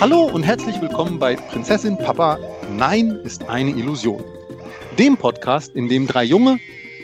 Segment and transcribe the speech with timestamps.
[0.00, 2.38] Hallo und herzlich willkommen bei Prinzessin Papa
[2.70, 4.24] Nein ist eine Illusion.
[4.98, 6.58] Dem Podcast, in dem drei junge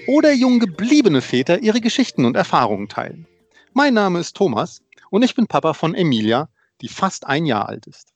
[0.06, 3.26] oder jung gebliebene Väter ihre Geschichten und Erfahrungen teilen.
[3.74, 6.48] Mein Name ist Thomas und ich bin Papa von Emilia,
[6.80, 8.14] die fast ein Jahr alt ist.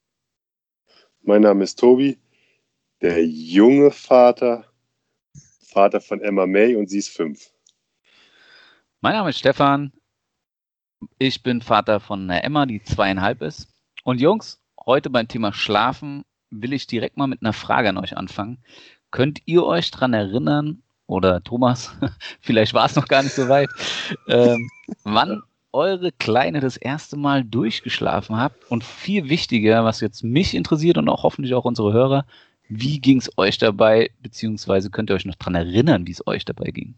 [1.21, 2.19] Mein Name ist Tobi,
[3.03, 4.65] der junge Vater,
[5.61, 7.53] Vater von Emma May und sie ist fünf.
[9.03, 9.93] Mein Name ist Stefan.
[11.19, 13.69] Ich bin Vater von Emma, die zweieinhalb ist.
[14.05, 18.17] Und Jungs, heute beim Thema Schlafen will ich direkt mal mit einer Frage an euch
[18.17, 18.59] anfangen.
[19.11, 21.93] Könnt ihr euch daran erinnern, oder Thomas,
[22.41, 23.69] vielleicht war es noch gar nicht so weit,
[24.29, 24.71] ähm,
[25.05, 25.43] wann
[25.73, 28.71] eure Kleine das erste Mal durchgeschlafen habt?
[28.71, 32.25] Und viel wichtiger, was jetzt mich interessiert und auch hoffentlich auch unsere Hörer,
[32.69, 36.45] wie ging es euch dabei, beziehungsweise könnt ihr euch noch daran erinnern, wie es euch
[36.45, 36.95] dabei ging?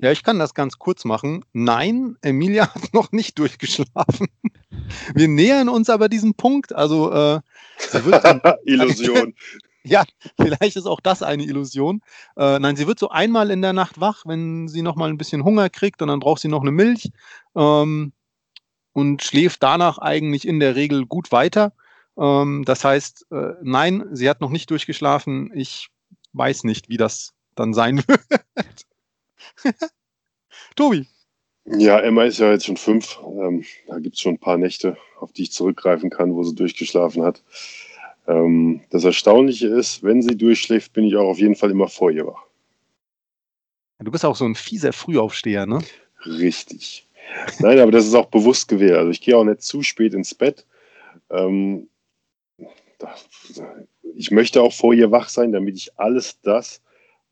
[0.00, 1.44] Ja, ich kann das ganz kurz machen.
[1.52, 4.28] Nein, Emilia hat noch nicht durchgeschlafen.
[5.14, 6.74] Wir nähern uns aber diesem Punkt.
[6.74, 7.40] Also äh,
[7.78, 9.34] sie wird dann, Illusion.
[9.82, 10.04] ja,
[10.40, 12.02] vielleicht ist auch das eine Illusion.
[12.36, 15.18] Äh, nein, sie wird so einmal in der Nacht wach, wenn sie noch mal ein
[15.18, 17.10] bisschen Hunger kriegt und dann braucht sie noch eine Milch
[17.56, 18.12] ähm,
[18.92, 21.72] und schläft danach eigentlich in der Regel gut weiter.
[22.16, 25.50] Ähm, das heißt, äh, nein, sie hat noch nicht durchgeschlafen.
[25.54, 25.88] Ich
[26.34, 28.86] weiß nicht, wie das dann sein wird.
[30.76, 31.06] Tobi.
[31.64, 33.18] Ja, Emma ist ja jetzt schon fünf.
[33.22, 36.54] Ähm, da gibt es schon ein paar Nächte, auf die ich zurückgreifen kann, wo sie
[36.54, 37.42] durchgeschlafen hat.
[38.26, 42.10] Ähm, das Erstaunliche ist, wenn sie durchschläft, bin ich auch auf jeden Fall immer vor
[42.10, 42.44] ihr wach.
[43.98, 45.80] Du bist auch so ein fieser Frühaufsteher, ne?
[46.24, 47.06] Richtig.
[47.58, 48.96] Nein, aber das ist auch bewusst gewählt.
[48.96, 50.66] Also ich gehe auch nicht zu spät ins Bett.
[51.30, 51.88] Ähm,
[54.14, 56.80] ich möchte auch vor ihr wach sein, damit ich alles das,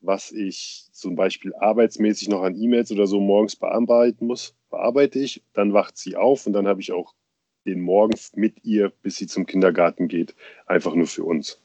[0.07, 5.43] was ich zum Beispiel arbeitsmäßig noch an E-Mails oder so morgens bearbeiten muss, bearbeite ich.
[5.53, 7.15] Dann wacht sie auf und dann habe ich auch
[7.67, 10.35] den Morgen mit ihr, bis sie zum Kindergarten geht,
[10.67, 11.61] einfach nur für uns.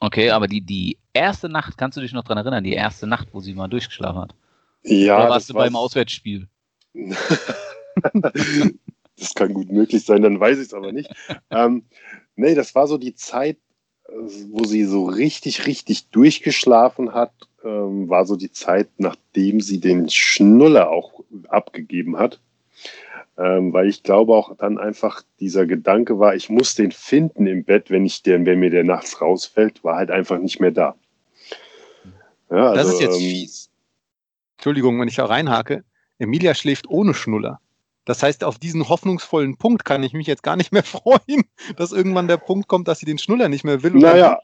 [0.00, 3.28] Okay, aber die, die erste Nacht, kannst du dich noch daran erinnern, die erste Nacht,
[3.32, 4.34] wo sie mal durchgeschlafen hat?
[4.82, 5.18] Ja.
[5.18, 6.48] Oder warst du beim Auswärtsspiel?
[8.12, 11.10] das kann gut möglich sein, dann weiß ich es aber nicht.
[11.50, 11.86] ähm,
[12.34, 13.58] nee, das war so die Zeit,
[14.08, 17.32] wo sie so richtig, richtig durchgeschlafen hat,
[17.64, 22.40] ähm, war so die Zeit, nachdem sie den Schnuller auch abgegeben hat.
[23.38, 27.64] Ähm, weil ich glaube auch dann einfach dieser Gedanke war, ich muss den finden im
[27.64, 30.94] Bett, wenn ich den, wenn mir der nachts rausfällt, war halt einfach nicht mehr da.
[32.50, 33.70] Ja, also, das ist jetzt ähm, fies.
[34.56, 35.84] Entschuldigung, wenn ich da reinhake.
[36.18, 37.60] Emilia schläft ohne Schnuller.
[38.06, 41.44] Das heißt, auf diesen hoffnungsvollen Punkt kann ich mich jetzt gar nicht mehr freuen,
[41.76, 43.92] dass irgendwann der Punkt kommt, dass sie den Schnuller nicht mehr will.
[43.92, 44.40] naja,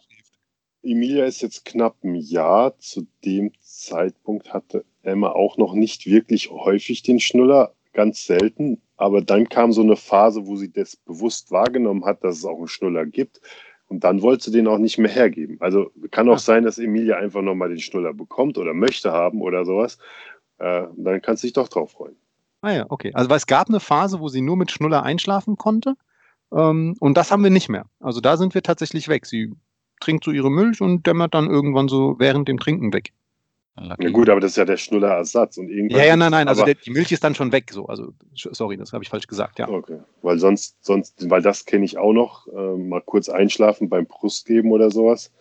[0.82, 2.76] Emilia ist jetzt knapp ein Jahr.
[2.78, 8.82] Zu dem Zeitpunkt hatte Emma auch noch nicht wirklich häufig den Schnuller, ganz selten.
[8.96, 12.58] Aber dann kam so eine Phase, wo sie das bewusst wahrgenommen hat, dass es auch
[12.58, 13.40] einen Schnuller gibt.
[13.86, 15.58] Und dann wollte sie den auch nicht mehr hergeben.
[15.60, 19.64] Also kann auch sein, dass Emilia einfach nochmal den Schnuller bekommt oder möchte haben oder
[19.64, 19.98] sowas.
[20.58, 22.16] Äh, dann kannst du dich doch drauf freuen.
[22.62, 23.10] Ah ja, okay.
[23.14, 25.94] Also weil es gab eine Phase, wo sie nur mit Schnuller einschlafen konnte.
[26.52, 27.86] Ähm, und das haben wir nicht mehr.
[28.00, 29.26] Also da sind wir tatsächlich weg.
[29.26, 29.52] Sie
[30.00, 33.12] trinkt so ihre Milch und dämmert dann irgendwann so während dem Trinken weg.
[33.80, 35.56] Ja gut, aber das ist ja der Schnullerersatz.
[35.56, 37.70] Und irgendwann ja, ja, nein, nein, also der, die Milch ist dann schon weg.
[37.72, 37.86] So.
[37.86, 39.68] Also, sorry, das habe ich falsch gesagt, ja.
[39.68, 44.04] Okay, weil sonst, sonst weil das kenne ich auch noch, äh, mal kurz einschlafen beim
[44.04, 45.32] Brustgeben oder sowas.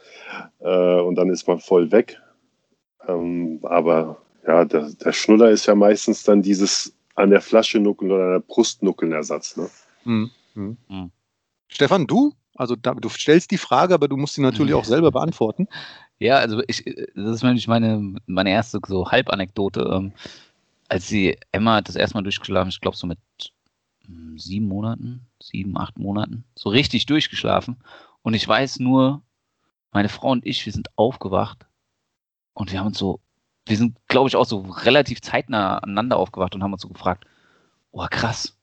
[0.59, 2.21] Äh, und dann ist man voll weg.
[3.05, 8.11] Ähm, aber ja, der, der Schnuller ist ja meistens dann dieses an der Flasche nuckeln
[8.11, 9.57] oder an der Brust nuckeln Ersatz.
[9.57, 9.69] Ne?
[10.03, 10.31] Mhm.
[10.53, 11.11] Mhm.
[11.67, 12.33] Stefan, du?
[12.55, 15.67] Also da, du stellst die Frage, aber du musst sie natürlich auch selber beantworten.
[16.19, 16.83] Ja, also ich,
[17.15, 19.89] das ist nämlich meine, meine erste so Halbanekdote.
[19.91, 20.13] Ähm,
[20.89, 23.17] als sie Emma das erste Mal durchgeschlafen ich glaube so mit
[24.05, 27.77] hm, sieben Monaten, sieben, acht Monaten, so richtig durchgeschlafen.
[28.21, 29.23] Und ich weiß nur,
[29.91, 31.65] meine Frau und ich, wir sind aufgewacht
[32.53, 33.21] und wir haben uns so
[33.65, 37.25] wir sind, glaube ich, auch so relativ zeitnah aneinander aufgewacht und haben uns so gefragt,
[37.91, 38.57] oh krass,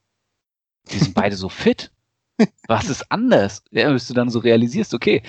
[0.91, 1.91] die sind beide so fit.
[2.69, 3.65] Was ist anders?
[3.71, 5.23] Ja, bis du dann so realisierst, okay,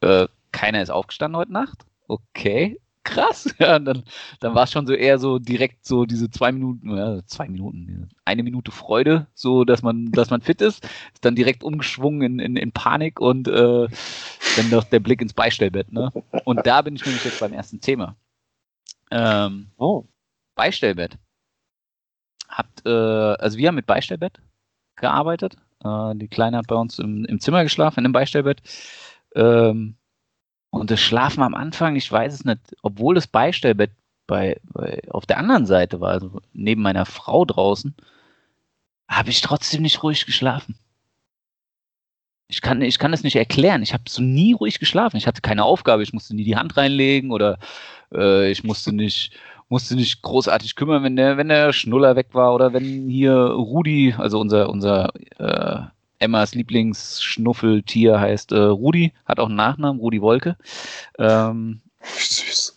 [0.00, 1.84] äh, keiner ist aufgestanden heute Nacht.
[2.08, 3.54] Okay, krass.
[3.58, 4.02] Ja, dann,
[4.40, 8.08] dann war es schon so eher so direkt so diese zwei Minuten, ja, zwei Minuten,
[8.24, 12.38] eine Minute Freude, so dass man, dass man fit ist, ist dann direkt umgeschwungen in,
[12.38, 13.88] in, in Panik und äh,
[14.56, 15.92] dann noch der Blick ins Beistellbett.
[15.92, 16.12] Ne?
[16.44, 18.16] Und da bin ich nämlich jetzt beim ersten Thema.
[19.14, 20.04] Ähm, oh.
[20.56, 21.18] Beistellbett.
[22.48, 24.40] Habt, äh, also wir haben mit Beistellbett
[24.96, 25.56] gearbeitet.
[25.84, 28.60] Äh, die Kleine hat bei uns im, im Zimmer geschlafen, in einem Beistellbett.
[29.36, 29.96] Ähm,
[30.70, 33.92] und das Schlafen am Anfang, ich weiß es nicht, obwohl das Beistellbett
[34.26, 37.94] bei, bei auf der anderen Seite war, also neben meiner Frau draußen,
[39.08, 40.76] habe ich trotzdem nicht ruhig geschlafen.
[42.48, 43.82] Ich kann, ich kann das nicht erklären.
[43.82, 45.16] Ich habe so nie ruhig geschlafen.
[45.16, 46.02] Ich hatte keine Aufgabe.
[46.02, 47.58] Ich musste nie die Hand reinlegen oder
[48.12, 49.32] äh, ich musste nicht,
[49.68, 54.14] musste nicht großartig kümmern, wenn der, wenn der Schnuller weg war oder wenn hier Rudi,
[54.16, 55.80] also unser, unser äh,
[56.18, 60.56] Emmas Lieblingsschnuffeltier heißt äh, Rudi, hat auch einen Nachnamen, Rudi Wolke.
[61.18, 62.76] Ähm, Süß.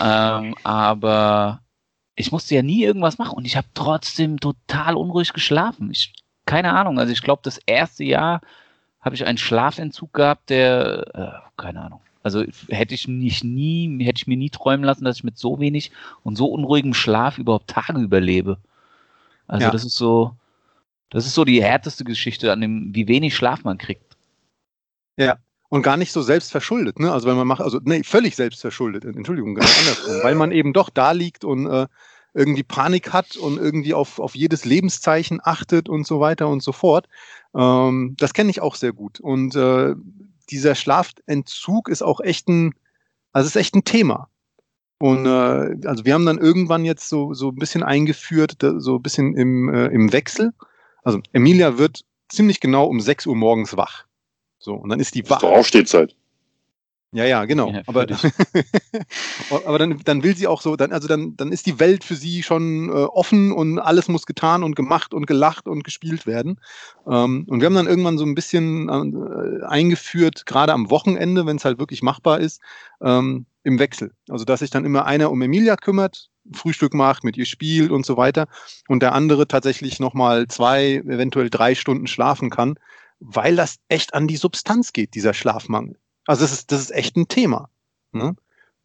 [0.00, 1.60] Ähm, aber
[2.14, 5.90] ich musste ja nie irgendwas machen und ich habe trotzdem total unruhig geschlafen.
[5.90, 6.12] Ich,
[6.46, 8.40] keine Ahnung, also ich glaube, das erste Jahr
[9.00, 12.00] habe ich einen Schlafentzug gehabt, der, äh, keine Ahnung.
[12.22, 15.60] Also hätte ich mich nie, hätte ich mir nie träumen lassen, dass ich mit so
[15.60, 15.92] wenig
[16.24, 18.58] und so unruhigem Schlaf überhaupt Tage überlebe.
[19.46, 19.70] Also ja.
[19.70, 20.34] das ist so,
[21.10, 24.16] das ist so die härteste Geschichte an dem, wie wenig Schlaf man kriegt.
[25.16, 25.38] Ja.
[25.70, 27.12] Und gar nicht so selbst verschuldet, ne?
[27.12, 30.72] Also wenn man macht, also nee, völlig selbst verschuldet, Entschuldigung, ganz andersrum, weil man eben
[30.72, 31.86] doch da liegt und äh,
[32.34, 36.72] irgendwie Panik hat und irgendwie auf, auf jedes Lebenszeichen achtet und so weiter und so
[36.72, 37.08] fort.
[37.54, 39.20] Ähm, das kenne ich auch sehr gut.
[39.20, 39.94] Und äh,
[40.50, 42.74] dieser Schlafentzug ist auch echt ein,
[43.32, 44.28] also ist echt ein Thema.
[44.98, 49.02] Und äh, also wir haben dann irgendwann jetzt so, so ein bisschen eingeführt, so ein
[49.02, 50.52] bisschen im, äh, im Wechsel.
[51.04, 54.06] Also Emilia wird ziemlich genau um 6 Uhr morgens wach.
[54.58, 55.40] So, und dann ist die wach.
[55.40, 56.16] Das ist doch Aufstehzeit.
[57.12, 57.70] Ja, ja, genau.
[57.70, 58.06] Ja, aber
[59.64, 62.16] aber dann, dann will sie auch so, dann, also dann, dann ist die Welt für
[62.16, 66.60] sie schon äh, offen und alles muss getan und gemacht und gelacht und gespielt werden.
[67.06, 71.56] Ähm, und wir haben dann irgendwann so ein bisschen äh, eingeführt, gerade am Wochenende, wenn
[71.56, 72.60] es halt wirklich machbar ist,
[73.00, 74.12] ähm, im Wechsel.
[74.28, 78.04] Also dass sich dann immer einer um Emilia kümmert, Frühstück macht, mit ihr spielt und
[78.04, 78.48] so weiter
[78.86, 82.74] und der andere tatsächlich nochmal zwei, eventuell drei Stunden schlafen kann,
[83.18, 85.96] weil das echt an die Substanz geht, dieser Schlafmangel.
[86.28, 87.70] Also das ist, das ist echt ein Thema,
[88.12, 88.36] ne?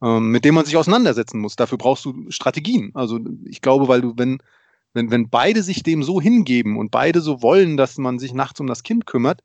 [0.02, 1.58] ähm, mit dem man sich auseinandersetzen muss.
[1.58, 2.92] Dafür brauchst du Strategien.
[2.94, 4.42] Also ich glaube, weil du, wenn,
[4.94, 8.62] wenn, wenn beide sich dem so hingeben und beide so wollen, dass man sich nachts
[8.62, 9.44] um das Kind kümmert,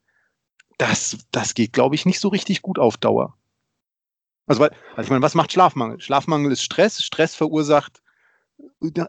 [0.79, 3.37] das, das geht, glaube ich, nicht so richtig gut auf Dauer.
[4.47, 6.01] Also, weil, also ich meine, was macht Schlafmangel?
[6.01, 7.03] Schlafmangel ist Stress.
[7.03, 8.01] Stress verursacht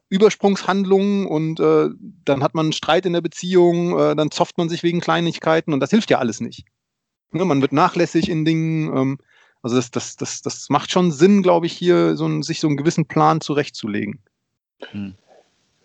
[0.09, 1.89] Übersprungshandlungen und äh,
[2.25, 5.74] dann hat man einen Streit in der Beziehung, äh, dann zofft man sich wegen Kleinigkeiten
[5.74, 6.65] und das hilft ja alles nicht.
[7.31, 8.95] Ne, man wird nachlässig in Dingen.
[8.95, 9.17] Ähm,
[9.61, 12.67] also das, das, das, das macht schon Sinn, glaube ich, hier so ein, sich so
[12.67, 14.19] einen gewissen Plan zurechtzulegen.
[14.91, 15.13] Hm.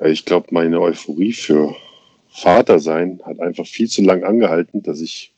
[0.05, 1.75] Ich glaube, meine Euphorie für
[2.29, 5.33] Vater sein hat einfach viel zu lang angehalten, dass ich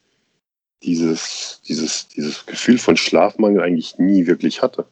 [0.83, 4.87] dieses, dieses, dieses Gefühl von Schlafmangel eigentlich nie wirklich hatte.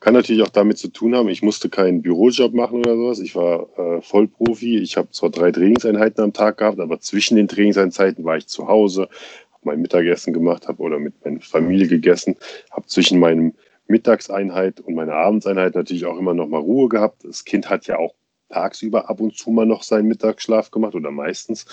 [0.00, 3.18] Kann natürlich auch damit zu tun haben, ich musste keinen Bürojob machen oder sowas.
[3.18, 4.78] Ich war äh, Vollprofi.
[4.78, 8.68] Ich habe zwar drei Trainingseinheiten am Tag gehabt, aber zwischen den Trainingseinheiten war ich zu
[8.68, 9.08] Hause,
[9.64, 12.36] mein Mittagessen gemacht habe oder mit meiner Familie gegessen,
[12.70, 13.54] habe zwischen meinem
[13.86, 17.24] Mittagseinheit und meiner Abendseinheit natürlich auch immer noch mal Ruhe gehabt.
[17.24, 18.14] Das Kind hat ja auch
[18.50, 21.66] tagsüber ab und zu mal noch seinen Mittagsschlaf gemacht oder meistens.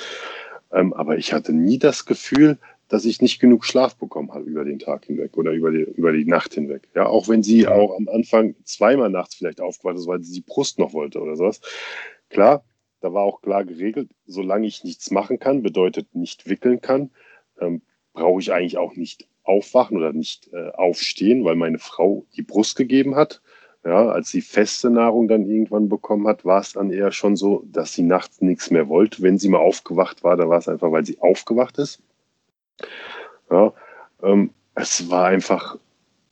[0.71, 4.63] Ähm, aber ich hatte nie das Gefühl, dass ich nicht genug Schlaf bekommen habe über
[4.63, 6.87] den Tag hinweg oder über die, über die Nacht hinweg.
[6.93, 10.45] Ja, auch wenn sie auch am Anfang zweimal nachts vielleicht aufgewacht ist, weil sie die
[10.45, 11.61] Brust noch wollte oder sowas.
[12.29, 12.63] Klar,
[13.01, 17.09] da war auch klar geregelt, solange ich nichts machen kann, bedeutet nicht wickeln kann,
[17.59, 17.81] ähm,
[18.13, 22.75] brauche ich eigentlich auch nicht aufwachen oder nicht äh, aufstehen, weil meine Frau die Brust
[22.75, 23.41] gegeben hat.
[23.83, 27.63] Ja, als sie feste Nahrung dann irgendwann bekommen hat, war es dann eher schon so,
[27.67, 29.21] dass sie nachts nichts mehr wollte.
[29.21, 32.01] Wenn sie mal aufgewacht war, dann war es einfach, weil sie aufgewacht ist.
[33.51, 33.73] Ja,
[34.23, 35.77] ähm, es war einfach,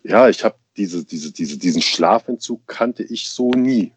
[0.01, 3.91] ja, ich habe diese, diese, diese, diesen Schlafentzug kannte ich so nie.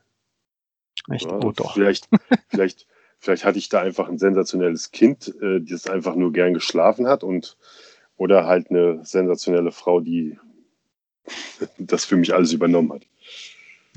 [1.11, 1.25] Echt?
[1.25, 1.73] Ja, oh, doch.
[1.73, 2.11] Vielleicht,
[2.49, 2.87] vielleicht
[3.19, 7.25] Vielleicht hatte ich da einfach ein sensationelles Kind, äh, das einfach nur gern geschlafen hat
[7.25, 7.57] und
[8.17, 10.39] oder halt eine sensationelle Frau, die
[11.79, 13.03] das für mich alles übernommen hat.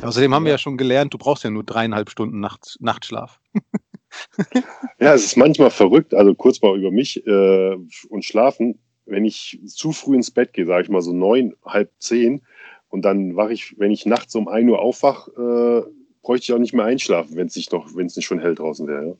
[0.02, 3.40] Außerdem haben wir ja schon gelernt, du brauchst ja nur dreieinhalb Stunden Nacht, Nachtschlaf.
[5.00, 7.76] ja, es ist manchmal verrückt, also kurz mal über mich äh,
[8.10, 8.80] und schlafen.
[9.06, 12.42] Wenn ich zu früh ins Bett gehe, sage ich mal so neun, halb zehn,
[12.90, 15.99] und dann wache ich, wenn ich nachts um ein Uhr aufwache, äh,
[16.29, 18.53] bräuchte ich auch nicht mehr einschlafen, wenn es nicht noch, wenn es nicht schon hell
[18.53, 19.17] draußen wäre.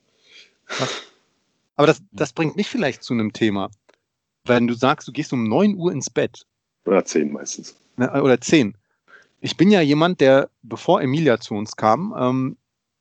[0.78, 0.88] Ja.
[1.76, 3.72] Aber das, das bringt mich vielleicht zu einem Thema.
[4.46, 6.46] Wenn du sagst, du gehst um 9 Uhr ins Bett.
[6.86, 7.76] Oder 10 meistens.
[7.98, 8.78] Oder 10.
[9.42, 12.58] ich bin ja jemand, der, bevor Emilia zu uns kam, ähm,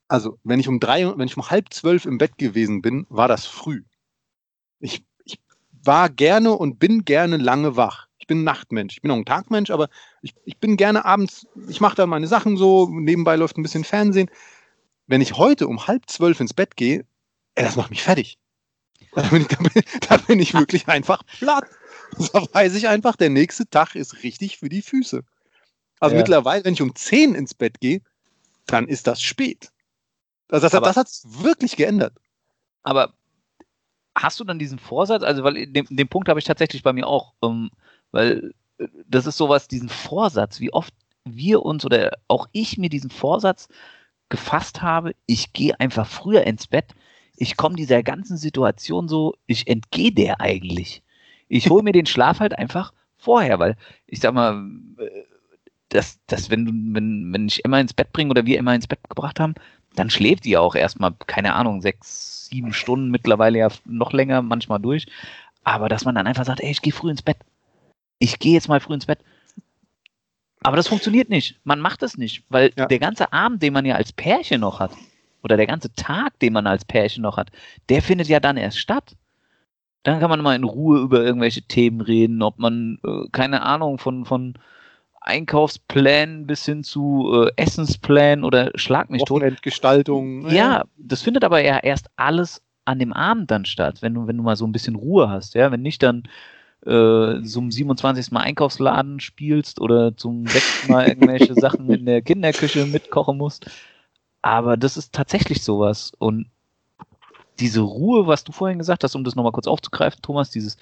[0.07, 3.27] also wenn ich um drei, wenn ich um halb zwölf im Bett gewesen bin, war
[3.27, 3.83] das früh.
[4.79, 5.39] Ich, ich
[5.83, 8.07] war gerne und bin gerne lange wach.
[8.17, 8.95] Ich bin ein Nachtmensch.
[8.95, 9.87] Ich bin auch ein Tagmensch, aber
[10.21, 13.83] ich, ich bin gerne abends, ich mache dann meine Sachen so, nebenbei läuft ein bisschen
[13.83, 14.29] Fernsehen.
[15.07, 17.05] Wenn ich heute um halb zwölf ins Bett gehe,
[17.55, 18.37] ey, das macht mich fertig.
[19.13, 21.65] Da bin ich, da bin, da bin ich wirklich einfach platt.
[22.33, 25.23] Da weiß ich einfach, der nächste Tag ist richtig für die Füße.
[25.99, 26.21] Also Ja.
[26.21, 28.01] mittlerweile, wenn ich um 10 ins Bett gehe,
[28.67, 29.71] dann ist das spät.
[30.49, 32.13] Also das, Aber- das hat es wirklich geändert.
[32.83, 33.13] Aber
[34.15, 35.23] hast du dann diesen Vorsatz?
[35.23, 37.69] Also, weil den, den Punkt habe ich tatsächlich bei mir auch, ähm,
[38.11, 38.53] weil
[39.07, 40.93] das ist sowas, diesen Vorsatz, wie oft
[41.25, 43.67] wir uns oder auch ich mir diesen Vorsatz
[44.29, 46.95] gefasst habe, ich gehe einfach früher ins Bett,
[47.35, 51.03] ich komme dieser ganzen Situation so, ich entgehe der eigentlich.
[51.47, 53.75] Ich hole mir den Schlaf halt einfach vorher, weil
[54.07, 55.23] ich sag mal, äh,
[55.89, 58.99] dass, dass wenn, wenn, wenn ich Emma ins Bett bringe oder wir Emma ins Bett
[59.09, 59.55] gebracht haben,
[59.95, 64.41] dann schläft die ja auch erstmal, keine Ahnung, sechs, sieben Stunden, mittlerweile ja noch länger,
[64.41, 65.07] manchmal durch.
[65.63, 67.37] Aber dass man dann einfach sagt, ey, ich gehe früh ins Bett.
[68.19, 69.19] Ich gehe jetzt mal früh ins Bett.
[70.61, 71.59] Aber das funktioniert nicht.
[71.63, 72.85] Man macht es nicht, weil Ja.
[72.85, 74.91] der ganze Abend, den man ja als Pärchen noch hat,
[75.41, 77.49] oder der ganze Tag, den man als Pärchen noch hat,
[77.87, 79.15] der findet ja dann erst statt.
[80.03, 83.97] Dann kann man mal in Ruhe über irgendwelche Themen reden, ob man, äh, keine Ahnung,
[83.99, 84.55] von, von
[85.21, 89.41] Einkaufsplänen bis hin zu äh, Essensplänen oder Schlag mich tot.
[89.41, 90.43] Wochenendgestaltung.
[90.43, 90.55] ne?
[90.55, 94.37] Ja, das findet aber ja erst alles an dem Abend dann statt, wenn du, wenn
[94.37, 96.23] du mal so ein bisschen Ruhe hast, ja, wenn nicht dann
[96.85, 98.31] äh, zum 27.
[98.31, 103.69] Mal Einkaufsladen spielst oder zum sechsten Mal irgendwelche Sachen in der Kinderküche mitkochen musst.
[104.41, 106.13] Aber das ist tatsächlich sowas.
[106.17, 106.47] Und
[107.59, 110.77] diese Ruhe, was du vorhin gesagt hast, um das nochmal kurz aufzugreifen, Thomas, dieses,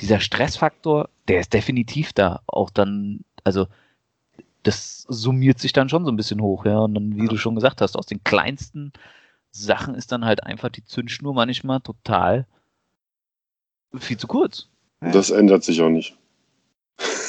[0.00, 2.40] dieser Stressfaktor, der ist definitiv da.
[2.46, 3.68] Auch dann, also
[4.64, 6.78] das summiert sich dann schon so ein bisschen hoch, ja.
[6.78, 8.92] Und dann, wie du schon gesagt hast, aus den kleinsten
[9.52, 12.46] Sachen ist dann halt einfach die Zündschnur manchmal total
[13.94, 14.68] viel zu kurz.
[15.00, 16.16] Das ändert sich auch nicht.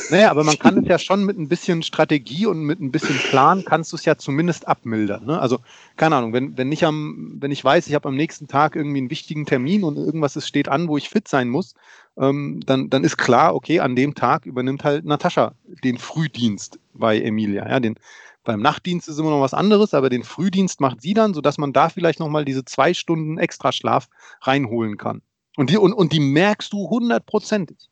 [0.09, 3.17] Naja, aber man kann es ja schon mit ein bisschen Strategie und mit ein bisschen
[3.17, 5.25] Plan kannst du es ja zumindest abmildern.
[5.25, 5.39] Ne?
[5.39, 5.59] Also,
[5.95, 8.99] keine Ahnung, wenn, wenn ich am, wenn ich weiß, ich habe am nächsten Tag irgendwie
[8.99, 11.75] einen wichtigen Termin und irgendwas ist, steht an, wo ich fit sein muss,
[12.17, 17.19] ähm, dann, dann ist klar, okay, an dem Tag übernimmt halt Natascha den Frühdienst bei
[17.19, 17.67] Emilia.
[17.67, 17.95] Ja, den,
[18.43, 21.73] beim Nachtdienst ist immer noch was anderes, aber den Frühdienst macht sie dann, sodass man
[21.73, 24.07] da vielleicht nochmal diese zwei Stunden Extraschlaf
[24.41, 25.21] reinholen kann.
[25.57, 27.89] Und die, und, und die merkst du hundertprozentig.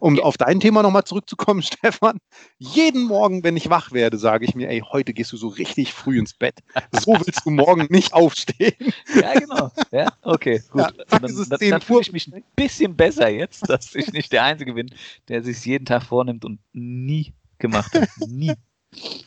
[0.00, 2.18] Um auf dein Thema nochmal zurückzukommen, Stefan.
[2.58, 5.92] Jeden Morgen, wenn ich wach werde, sage ich mir, ey, heute gehst du so richtig
[5.94, 6.58] früh ins Bett.
[6.92, 8.92] So willst du morgen nicht aufstehen.
[9.14, 9.70] Ja, genau.
[9.90, 10.82] Ja, okay, gut.
[10.82, 14.32] Ja, dann dann, 10 dann fühle ich mich ein bisschen besser jetzt, dass ich nicht
[14.32, 14.90] der Einzige bin,
[15.28, 18.08] der sich jeden Tag vornimmt und nie gemacht hat.
[18.26, 18.52] Nie.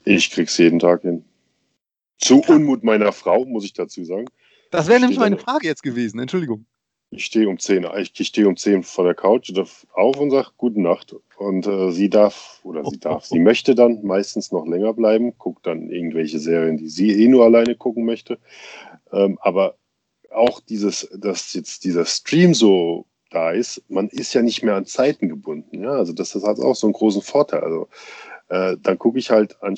[0.04, 1.26] Ich krieg's jeden Tag hin.
[2.20, 4.26] Zu Unmut meiner Frau, muss ich dazu sagen.
[4.72, 6.20] Das wäre nämlich meine Frage jetzt gewesen.
[6.20, 6.66] Entschuldigung.
[7.12, 9.52] Ich stehe um 10, ich, stehe um 10 vor der Couch
[9.94, 11.16] auf und sage Gute Nacht.
[11.38, 15.66] Und äh, sie darf, oder sie darf, sie möchte dann meistens noch länger bleiben, guckt
[15.66, 18.38] dann irgendwelche Serien, die sie eh nur alleine gucken möchte.
[19.12, 19.76] Ähm, aber
[20.30, 24.86] auch dieses, dass jetzt dieser Stream so da ist, man ist ja nicht mehr an
[24.86, 25.84] Zeiten gebunden.
[25.84, 25.92] Ja?
[25.92, 27.62] Also das, das hat auch so einen großen Vorteil.
[27.62, 27.88] Also
[28.50, 29.76] äh, dann gucke ich halt an,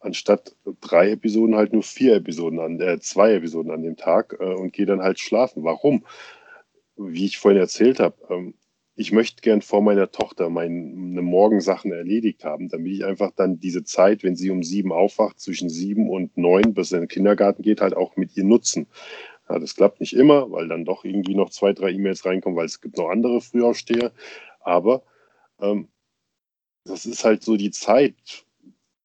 [0.00, 4.54] anstatt drei Episoden halt nur vier Episoden an, äh, zwei Episoden an dem Tag äh,
[4.54, 5.64] und gehe dann halt schlafen.
[5.64, 6.04] Warum?
[6.98, 8.54] Wie ich vorhin erzählt habe, ähm,
[8.96, 13.84] ich möchte gern vor meiner Tochter meine Morgensachen erledigt haben, damit ich einfach dann diese
[13.84, 17.62] Zeit, wenn sie um sieben aufwacht, zwischen sieben und neun, bis sie in den Kindergarten
[17.62, 18.88] geht, halt auch mit ihr nutzen.
[19.48, 22.66] Ja, das klappt nicht immer, weil dann doch irgendwie noch zwei, drei E-Mails reinkommen, weil
[22.66, 24.10] es gibt noch andere Frühaufsteher.
[24.60, 25.04] Aber
[25.60, 25.86] ähm,
[26.84, 28.44] das ist halt so die Zeit,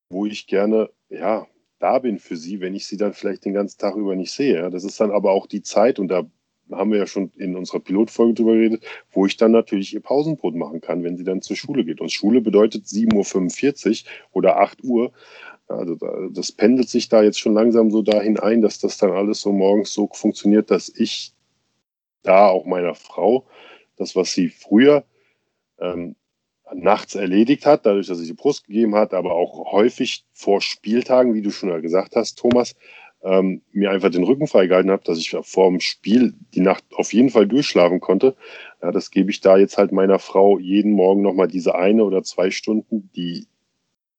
[0.10, 1.46] wo ich gerne, ja,
[1.78, 4.72] da bin für sie, wenn ich sie dann vielleicht den ganzen Tag über nicht sehe.
[4.72, 6.24] Das ist dann aber auch die Zeit, und da
[6.72, 10.56] haben wir ja schon in unserer Pilotfolge drüber geredet, wo ich dann natürlich ihr Pausenbrot
[10.56, 12.02] machen kann, wenn sie dann zur Schule geht.
[12.02, 15.12] Und Schule bedeutet 7.45 Uhr oder 8 Uhr.
[15.68, 19.12] Also da, das pendelt sich da jetzt schon langsam so dahin ein, dass das dann
[19.12, 21.34] alles so morgens so funktioniert, dass ich
[22.22, 23.46] da auch meiner Frau
[23.98, 25.04] das, was sie früher
[25.80, 26.16] ähm,
[26.74, 31.34] nachts erledigt hat, dadurch, dass sie die Brust gegeben hat, aber auch häufig vor Spieltagen,
[31.34, 32.76] wie du schon gesagt hast, Thomas,
[33.24, 37.14] ähm, mir einfach den Rücken freigehalten habe, dass ich vor dem Spiel die Nacht auf
[37.14, 38.36] jeden Fall durchschlafen konnte.
[38.82, 42.24] Ja, das gebe ich da jetzt halt meiner Frau jeden Morgen nochmal diese eine oder
[42.24, 43.48] zwei Stunden, die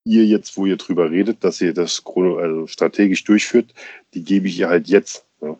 [0.05, 3.75] ihr jetzt, wo ihr drüber redet, dass ihr das also strategisch durchführt,
[4.13, 5.27] die gebe ich ihr halt jetzt.
[5.41, 5.57] Ja.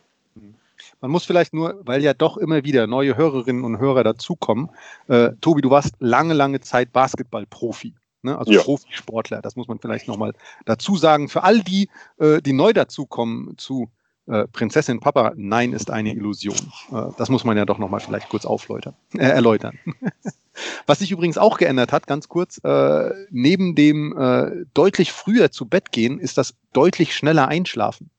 [1.01, 4.71] Man muss vielleicht nur, weil ja doch immer wieder neue Hörerinnen und Hörer dazukommen.
[5.09, 7.95] Äh, Tobi, du warst lange, lange Zeit Basketballprofi.
[8.25, 8.37] Ne?
[8.39, 8.63] Also Ja.
[8.63, 10.33] Profisportler, das muss man vielleicht nochmal
[10.65, 11.29] dazu sagen.
[11.29, 11.89] Für all die,
[12.19, 13.91] äh, die neu dazukommen zu
[14.27, 16.57] äh, Prinzessin Papa, nein, ist eine Illusion.
[16.93, 19.79] Äh, das muss man ja doch nochmal vielleicht kurz aufläutern, äh, erläutern.
[20.87, 25.67] Was sich übrigens auch geändert hat, ganz kurz, äh, neben dem äh, deutlich früher zu
[25.67, 28.11] Bett gehen, ist das deutlich schneller einschlafen.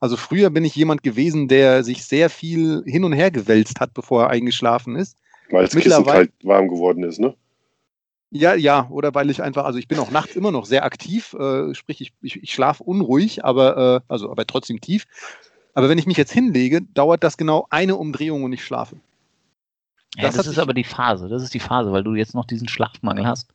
[0.00, 3.94] Also früher bin ich jemand gewesen, der sich sehr viel hin und her gewälzt hat,
[3.94, 5.16] bevor er eingeschlafen ist.
[5.50, 7.34] Weil das Kissen kalt warm geworden ist, ne?
[8.36, 11.34] Ja, ja, oder weil ich einfach, also ich bin auch nachts immer noch sehr aktiv,
[11.34, 15.04] äh, sprich, ich, ich, ich schlafe unruhig, aber, äh, also, aber trotzdem tief.
[15.72, 18.96] Aber wenn ich mich jetzt hinlege, dauert das genau eine Umdrehung und ich schlafe.
[20.16, 21.28] Ja, Das das, ist sich- aber die Phase.
[21.28, 23.54] Das ist die Phase, weil du jetzt noch diesen Schlafmangel hast.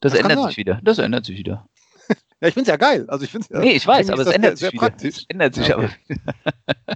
[0.00, 0.80] Das, Das ändert sich wieder.
[0.82, 1.66] Das ändert sich wieder.
[2.40, 3.06] Ja, ich finde es ja geil.
[3.08, 4.80] Also ich find's ja, nee, ich weiß, aber es ändert sehr, sich sehr wieder.
[4.80, 5.16] praktisch.
[5.16, 5.88] Es ändert sich Ja, okay.
[6.14, 6.94] aber.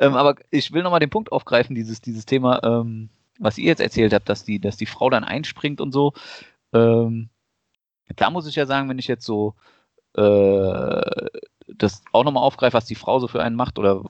[0.00, 3.80] ähm, aber ich will nochmal den Punkt aufgreifen, dieses, dieses Thema, ähm, was ihr jetzt
[3.80, 6.12] erzählt habt, dass die, dass die Frau dann einspringt und so.
[6.72, 7.30] Ähm,
[8.16, 9.54] da muss ich ja sagen, wenn ich jetzt so
[10.16, 11.28] äh,
[11.68, 14.04] das auch nochmal aufgreife, was die Frau so für einen macht, oder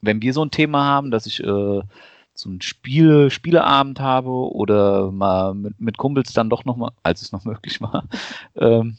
[0.00, 1.82] wenn wir so ein Thema haben, dass ich äh,
[2.34, 7.32] so einen Spiele, Spieleabend habe oder mal mit, mit Kumpels dann doch nochmal, als es
[7.32, 8.04] noch möglich war,
[8.56, 8.98] ähm,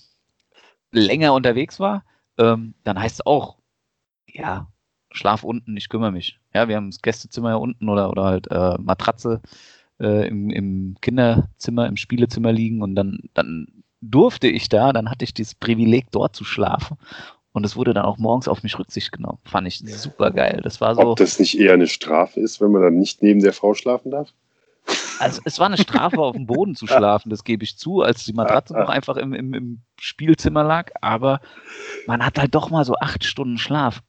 [0.92, 2.04] länger unterwegs war,
[2.38, 3.58] ähm, dann heißt es auch,
[4.28, 4.68] ja,
[5.12, 6.40] schlaf unten, ich kümmere mich.
[6.58, 9.42] Ja, wir haben das Gästezimmer ja unten oder, oder halt äh, Matratze
[10.00, 13.68] äh, im, im Kinderzimmer, im Spielezimmer liegen und dann, dann
[14.02, 16.98] durfte ich da, dann hatte ich dieses Privileg, dort zu schlafen.
[17.52, 19.38] Und es wurde dann auch morgens auf mich Rücksicht genommen.
[19.44, 20.62] Fand ich super geil.
[20.64, 21.02] Das war so.
[21.02, 24.10] Ob das nicht eher eine Strafe ist, wenn man dann nicht neben der Frau schlafen
[24.10, 24.34] darf?
[25.20, 28.26] Also es war eine Strafe, auf dem Boden zu schlafen, das gebe ich zu, als
[28.26, 30.90] die Matratze noch einfach im, im, im Spielzimmer lag.
[31.02, 31.40] Aber
[32.08, 34.02] man hat halt doch mal so acht Stunden Schlaf.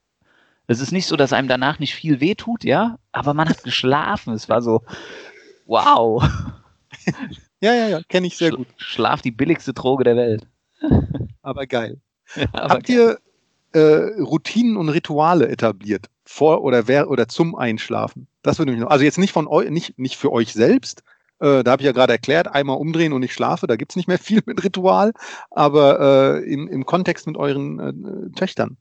[0.69, 4.33] Es ist nicht so, dass einem danach nicht viel wehtut, ja, aber man hat geschlafen.
[4.33, 4.83] Es war so,
[5.65, 6.23] wow.
[7.59, 8.67] Ja, ja, ja, kenne ich sehr Schla- gut.
[8.77, 10.47] Schlaf die billigste Droge der Welt.
[11.41, 11.99] Aber geil.
[12.53, 13.17] Aber Habt ihr
[13.73, 13.79] äh,
[14.21, 18.27] Routinen und Rituale etabliert vor oder wer oder zum Einschlafen?
[18.43, 18.91] Das würde mich noch.
[18.91, 21.01] Also jetzt nicht von euch, nicht, nicht für euch selbst.
[21.39, 23.65] Äh, da habe ich ja gerade erklärt, einmal umdrehen und ich schlafe.
[23.65, 25.13] Da gibt es nicht mehr viel mit Ritual,
[25.49, 28.77] aber äh, im, im Kontext mit euren äh, Töchtern.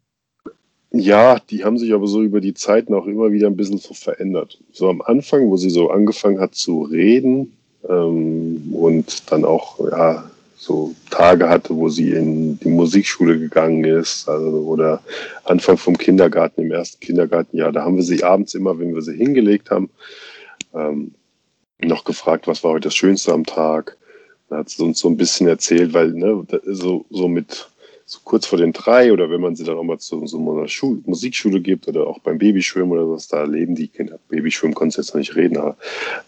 [0.91, 3.93] Ja, die haben sich aber so über die Zeiten auch immer wieder ein bisschen so
[3.93, 4.59] verändert.
[4.73, 7.53] So am Anfang, wo sie so angefangen hat zu reden
[7.89, 14.29] ähm, und dann auch ja, so Tage hatte, wo sie in die Musikschule gegangen ist
[14.29, 15.03] also, oder
[15.45, 19.17] Anfang vom Kindergarten, im ersten Kindergartenjahr, da haben wir sie abends immer, wenn wir sie
[19.17, 19.91] hingelegt haben,
[20.75, 21.13] ähm,
[21.81, 23.97] noch gefragt, was war heute das Schönste am Tag.
[24.49, 27.69] Dann hat sie uns so ein bisschen erzählt, weil ne, da- so, so mit
[28.11, 30.67] so kurz vor den drei oder wenn man sie dann auch mal zu so einer
[30.67, 34.19] Schul Musikschule gibt oder auch beim Babyschwimmen oder was, da erleben die Kinder.
[34.29, 35.77] Babyschwimmen konnte jetzt noch nicht reden, aber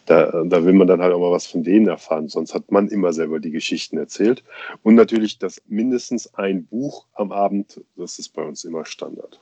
[0.04, 2.28] da, da will man dann halt auch mal was von denen erfahren.
[2.28, 4.44] Sonst hat man immer selber die Geschichten erzählt.
[4.82, 9.40] Und natürlich, dass mindestens ein Buch am Abend, das ist bei uns immer Standard.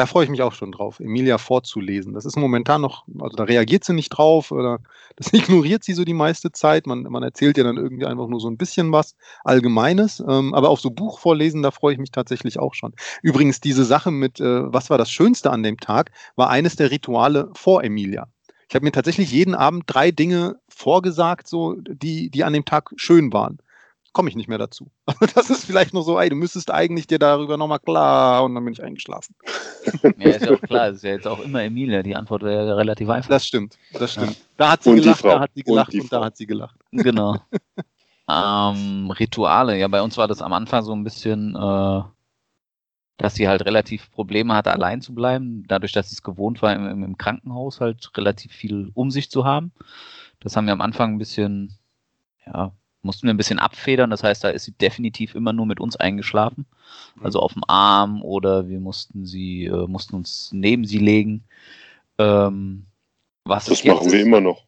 [0.00, 2.14] Da freue ich mich auch schon drauf, Emilia vorzulesen.
[2.14, 4.78] Das ist momentan noch, also da reagiert sie nicht drauf oder
[5.16, 6.86] das ignoriert sie so die meiste Zeit.
[6.86, 10.24] Man, man erzählt ja dann irgendwie einfach nur so ein bisschen was Allgemeines.
[10.26, 12.94] Ähm, aber auf so Buch vorlesen, da freue ich mich tatsächlich auch schon.
[13.20, 16.90] Übrigens, diese Sache mit, äh, was war das Schönste an dem Tag, war eines der
[16.90, 18.26] Rituale vor Emilia.
[18.70, 22.90] Ich habe mir tatsächlich jeden Abend drei Dinge vorgesagt, so, die, die an dem Tag
[22.96, 23.58] schön waren.
[24.12, 24.90] Komme ich nicht mehr dazu.
[25.06, 28.54] Aber das ist vielleicht noch so, ey, du müsstest eigentlich dir darüber nochmal klar und
[28.54, 29.36] dann bin ich eingeschlafen.
[30.18, 32.02] ja, ist ja auch klar, es ist ja jetzt auch immer Emilia.
[32.02, 33.30] Die Antwort wäre ja relativ einfach.
[33.30, 34.36] Das stimmt, das stimmt.
[34.56, 36.46] Da hat sie Und gelacht, da hat sie Und gelacht die und, da hat sie
[36.46, 36.76] gelacht.
[36.90, 37.36] Genau.
[38.28, 39.78] ähm, Rituale.
[39.78, 42.02] Ja, bei uns war das am Anfang so ein bisschen, äh,
[43.16, 45.64] dass sie halt relativ Probleme hatte, allein zu bleiben.
[45.68, 49.30] Dadurch, dass sie es gewohnt war, im, im, im Krankenhaus halt relativ viel um sich
[49.30, 49.72] zu haben.
[50.40, 51.78] Das haben wir am Anfang ein bisschen,
[52.46, 54.10] ja, mussten wir ein bisschen abfedern.
[54.10, 56.66] Das heißt, da ist sie definitiv immer nur mit uns eingeschlafen.
[57.22, 61.44] Also auf dem Arm oder wir mussten sie, äh, mussten uns neben sie legen.
[62.18, 62.86] Ähm,
[63.44, 64.66] was Das es jetzt machen wir immer noch.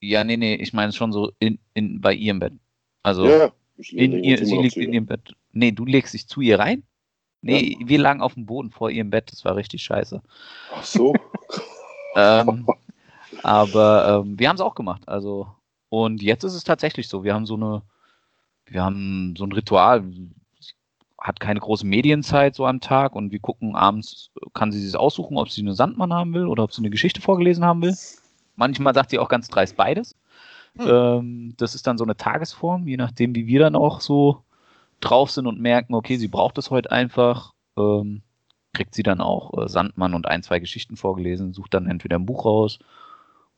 [0.00, 2.54] Ja, nee, nee, ich meine schon so in, in, bei ihrem Bett.
[3.02, 3.52] Also ja,
[3.90, 4.94] in ihr, sie liegt in ihr.
[4.94, 5.34] ihrem Bett.
[5.52, 6.82] Nee, du legst dich zu ihr rein?
[7.40, 10.22] Nee, wir lagen auf dem Boden vor ihrem Bett, das war richtig scheiße.
[10.72, 11.12] Ach so.
[12.14, 12.66] Ähm,
[13.42, 15.02] aber ähm, wir haben es auch gemacht.
[15.08, 15.48] Also,
[15.92, 17.22] und jetzt ist es tatsächlich so.
[17.22, 17.82] Wir haben so eine,
[18.64, 20.02] wir haben so ein Ritual.
[20.10, 20.30] Sie
[21.18, 25.36] Hat keine große Medienzeit so am Tag und wir gucken abends, kann sie sich aussuchen,
[25.36, 27.94] ob sie eine Sandmann haben will oder ob sie eine Geschichte vorgelesen haben will.
[28.56, 30.16] Manchmal sagt sie auch ganz dreist beides.
[30.78, 30.88] Hm.
[30.88, 34.44] Ähm, das ist dann so eine Tagesform, je nachdem, wie wir dann auch so
[35.00, 37.52] drauf sind und merken, okay, sie braucht es heute einfach.
[37.76, 38.22] Ähm,
[38.72, 42.24] kriegt sie dann auch äh, Sandmann und ein, zwei Geschichten vorgelesen, sucht dann entweder ein
[42.24, 42.78] Buch raus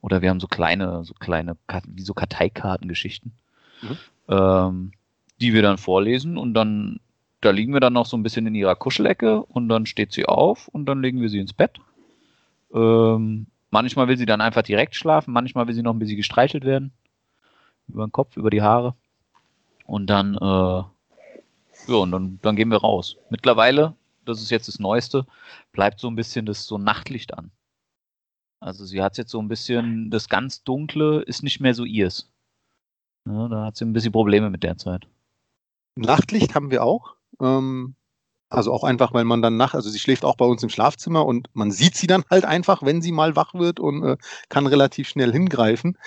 [0.05, 3.33] Oder wir haben so kleine, so kleine, wie so Karteikartengeschichten,
[3.81, 3.99] Mhm.
[4.29, 4.93] ähm,
[5.41, 7.01] die wir dann vorlesen und dann,
[7.41, 10.27] da liegen wir dann noch so ein bisschen in ihrer Kuschelecke und dann steht sie
[10.27, 11.81] auf und dann legen wir sie ins Bett.
[12.75, 16.65] Ähm, manchmal will sie dann einfach direkt schlafen, manchmal will sie noch ein bisschen gestreichelt
[16.67, 16.93] werden.
[17.89, 18.95] Über den Kopf, über die Haare.
[19.87, 20.83] Und dann, äh,
[21.89, 23.17] ja, und dann, dann gehen wir raus.
[23.31, 23.95] Mittlerweile,
[24.27, 25.25] das ist jetzt das Neueste,
[25.73, 27.51] bleibt so ein bisschen das so Nachtlicht an.
[28.65, 32.31] Also sie hat jetzt so ein bisschen, das ganz Dunkle ist nicht mehr so ihrs.
[33.27, 35.07] Ja, da hat sie ein bisschen Probleme mit der Zeit.
[35.97, 37.15] Nachtlicht haben wir auch.
[37.43, 37.95] Ähm,
[38.49, 41.27] also auch einfach, weil man dann nach, also sie schläft auch bei uns im Schlafzimmer
[41.27, 44.17] und man sieht sie dann halt einfach, wenn sie mal wach wird und äh,
[44.49, 45.99] kann relativ schnell hingreifen.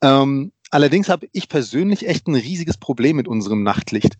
[0.00, 4.16] Ähm, allerdings habe ich persönlich echt ein riesiges Problem mit unserem Nachtlicht.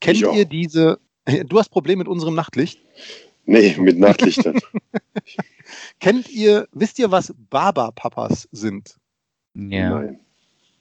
[0.00, 0.36] Kennt Ich auch.
[0.36, 1.00] ihr diese?
[1.48, 2.80] Du hast Problem mit unserem Nachtlicht.
[3.48, 4.60] Nee, mit Nachtlichtern.
[6.00, 8.96] Kennt ihr, wisst ihr, was Baba-Papas sind?
[9.54, 9.90] Ja.
[9.90, 10.20] Nein.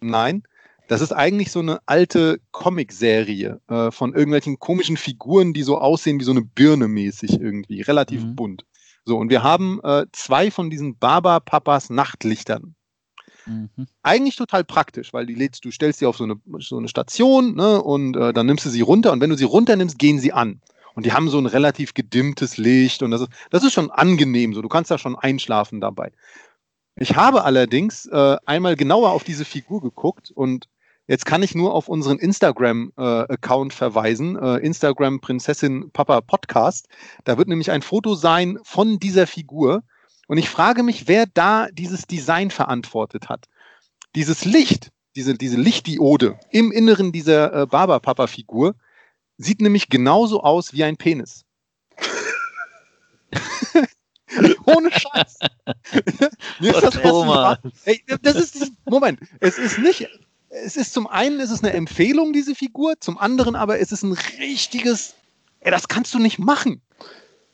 [0.02, 0.44] Nein.
[0.90, 6.20] Das ist eigentlich so eine alte Comicserie äh, von irgendwelchen komischen Figuren, die so aussehen
[6.20, 8.36] wie so eine Birne mäßig irgendwie, relativ Mhm.
[8.36, 8.66] bunt.
[9.06, 12.76] So, und wir haben äh, zwei von diesen Baba-Papas Nachtlichtern.
[13.46, 13.70] Mhm.
[14.04, 17.56] Eigentlich total praktisch, weil die lädst, du stellst sie auf so eine, so eine Station
[17.56, 20.34] ne, und äh, dann nimmst du sie runter und wenn du sie runternimmst, gehen sie
[20.34, 20.60] an.
[20.98, 24.56] Und die haben so ein relativ gedimmtes Licht und das ist, das ist schon angenehm
[24.56, 24.64] so.
[24.64, 26.12] Du kannst da schon einschlafen dabei.
[26.96, 30.68] Ich habe allerdings äh, einmal genauer auf diese Figur geguckt und
[31.06, 36.88] jetzt kann ich nur auf unseren Instagram-Account verweisen, äh, Instagram Prinzessin Papa Podcast.
[37.26, 39.84] Da wird nämlich ein Foto sein von dieser Figur
[40.26, 43.46] und ich frage mich, wer da dieses Design verantwortet hat.
[44.16, 48.74] Dieses Licht, diese, diese Lichtdiode im Inneren dieser äh, Barber-Papa-Figur
[49.38, 51.46] sieht nämlich genauso aus wie ein Penis.
[54.66, 55.40] Ohne Scheiß.
[56.60, 60.08] Mir ist das erste Mal, ey, das ist, Moment, es ist nicht,
[60.50, 64.04] es ist zum einen ist es eine Empfehlung, diese Figur, zum anderen aber ist es
[64.04, 65.16] ein richtiges,
[65.62, 66.82] ey, das kannst du nicht machen.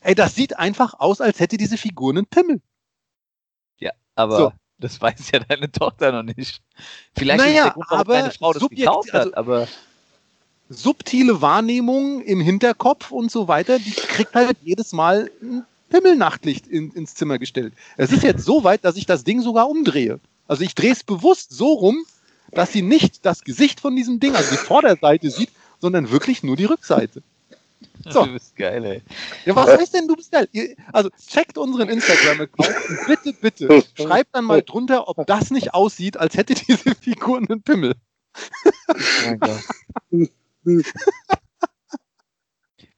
[0.01, 2.61] Ey, das sieht einfach aus, als hätte diese Figur einen Pimmel.
[4.15, 4.53] Aber So.
[4.77, 6.61] das weiß ja deine Tochter noch nicht.
[7.17, 9.67] Vielleicht Naja, ist es der Grund, aber deine Frau das gekauft hat, also- aber
[10.73, 16.91] Subtile Wahrnehmung im Hinterkopf und so weiter, die kriegt halt jedes Mal ein Pimmelnachtlicht in,
[16.91, 17.73] ins Zimmer gestellt.
[17.97, 20.19] Es ist jetzt so weit, dass ich das Ding sogar umdrehe.
[20.47, 22.03] Also ich drehe es bewusst so rum,
[22.51, 26.55] dass sie nicht das Gesicht von diesem Ding, also die Vorderseite sieht, sondern wirklich nur
[26.55, 27.21] die Rückseite.
[28.09, 28.25] So.
[28.25, 29.01] du bist geil, ey.
[29.45, 30.47] Ja, was heißt denn, du bist geil?
[30.51, 35.73] Ihr- Also checkt unseren Instagram-Account und bitte, bitte, schreibt dann mal drunter, ob das nicht
[35.73, 37.93] aussieht, als hätte diese Figur einen Pimmel.
[38.87, 38.93] Oh
[39.25, 39.61] mein Gott.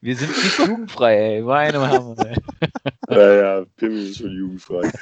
[0.01, 1.41] Wir sind nicht jugendfrei, ey.
[1.41, 2.35] Meine haben wir, ey.
[3.09, 4.91] Ja, ja, Pimmel ist schon jugendfrei.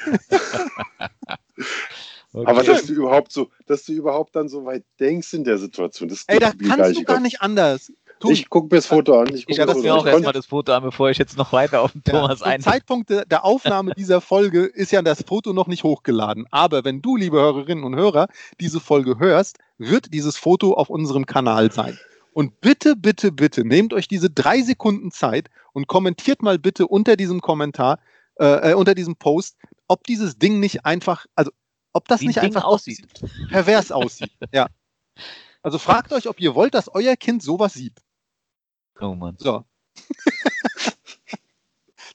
[2.35, 2.47] Okay.
[2.49, 6.09] Aber dass du überhaupt so, dass du überhaupt dann so weit denkst in der Situation,
[6.09, 7.93] das Ey, da kannst du gar nicht anders.
[8.19, 9.27] Tu- Ich guck mir das Foto an.
[9.35, 11.81] Ich, guck ich gucke mir auch erstmal das Foto an, bevor ich jetzt noch weiter
[11.81, 12.61] auf den Ja, Thomas zum ein.
[12.61, 16.47] Zeitpunkt der der Aufnahme dieser Folge ist ja das Foto noch nicht hochgeladen.
[16.49, 18.27] Aber wenn du, liebe Hörerinnen und Hörer,
[18.59, 21.99] diese Folge hörst, wird dieses Foto auf unserem Kanal sein.
[22.33, 27.15] Und bitte, bitte, bitte, nehmt euch diese drei Sekunden Zeit und kommentiert mal bitte unter
[27.15, 27.99] diesem Kommentar,
[28.39, 31.51] äh, äh, unter diesem Post, ob dieses Ding nicht einfach, also
[31.93, 33.05] ob das Wie nicht Ding einfach aussieht.
[33.49, 34.31] pervers aussieht.
[34.51, 34.67] Ja.
[35.61, 38.01] Also fragt euch, ob ihr wollt, dass euer Kind sowas sieht.
[38.99, 39.37] Oh Mann.
[39.39, 39.63] So.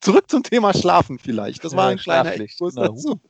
[0.00, 1.64] Zurück zum Thema Schlafen vielleicht.
[1.64, 2.94] Das war Ja, ein kleiner Exkurs genau.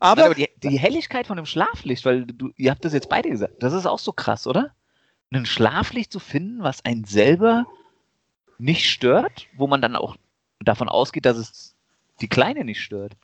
[0.00, 3.08] Nein, Aber, aber die, die Helligkeit von dem Schlaflicht, weil du, ihr habt das jetzt
[3.08, 4.70] beide gesagt, das ist auch so krass, oder?
[5.32, 7.66] Ein Schlaflicht zu finden, was einen selber
[8.58, 10.16] nicht stört, wo man dann auch
[10.60, 11.74] davon ausgeht, dass es
[12.20, 13.14] die Kleine nicht stört.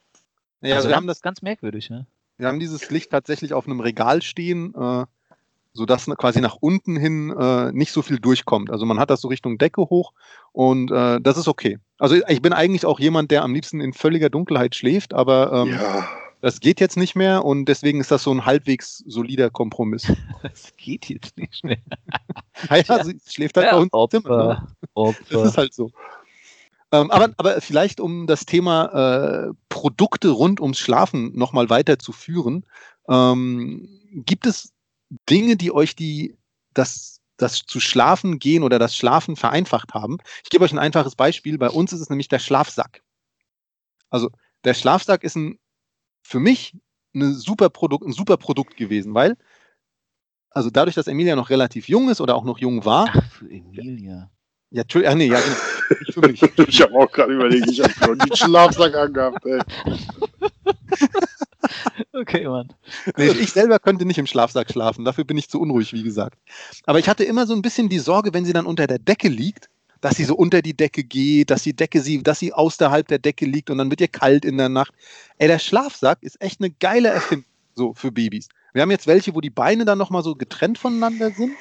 [0.60, 2.06] ja, also wir, haben das, ganz merkwürdig, ne?
[2.36, 5.04] wir haben dieses Licht tatsächlich auf einem Regal stehen, äh,
[5.72, 8.70] sodass quasi nach unten hin äh, nicht so viel durchkommt.
[8.70, 10.12] Also man hat das so Richtung Decke hoch
[10.52, 11.78] und äh, das ist okay.
[11.98, 15.72] Also ich bin eigentlich auch jemand, der am liebsten in völliger Dunkelheit schläft, aber ähm,
[15.72, 16.08] Ja,
[16.40, 20.10] das geht jetzt nicht mehr und deswegen ist das so ein halbwegs solider Kompromiss.
[20.42, 21.78] Das geht jetzt nicht mehr.
[22.70, 24.46] Ja, sie schläft halt bei uns im Zimmer.
[24.46, 24.76] Ne?
[24.94, 25.90] Opfer, Das ist halt so.
[26.92, 32.66] Ähm, aber, aber vielleicht, um das Thema äh, Produkte rund ums Schlafen nochmal weiterzuführen,
[33.08, 34.72] ähm, gibt es
[35.28, 36.36] Dinge, die euch die,
[36.74, 40.18] das, das zu schlafen gehen oder das Schlafen vereinfacht haben?
[40.42, 41.58] Ich gebe euch ein einfaches Beispiel.
[41.58, 43.02] Bei uns ist es nämlich der Schlafsack.
[44.10, 44.30] Also
[44.64, 45.58] der Schlafsack ist ein,
[46.22, 46.76] für mich
[47.14, 49.36] eine super Produkt, ein super Produkt gewesen, weil,
[50.50, 53.50] also dadurch, dass Emilia noch relativ jung ist oder auch noch jung war, Ach, für
[53.50, 54.30] Emilia.
[54.70, 55.56] ja, Entschuldigung, ah, nee, ja, genau.
[56.00, 56.42] Nicht für mich.
[56.68, 59.44] ich habe auch gerade überlegt, ich habe noch nie einen Schlafsack angehabt.
[59.44, 59.60] Ey.
[62.12, 62.72] okay, Mann.
[63.16, 66.38] Nee, ich selber könnte nicht im Schlafsack schlafen, dafür bin ich zu unruhig, wie gesagt.
[66.84, 69.28] Aber ich hatte immer so ein bisschen die Sorge, wenn sie dann unter der Decke
[69.28, 69.68] liegt,
[70.00, 73.18] dass sie so unter die Decke geht, dass die Decke sie, dass sie außerhalb der
[73.18, 74.92] Decke liegt und dann wird ihr kalt in der Nacht.
[75.38, 78.48] Ey, der Schlafsack ist echt eine geile Erfindung so für Babys.
[78.72, 81.56] Wir haben jetzt welche, wo die Beine dann nochmal so getrennt voneinander sind.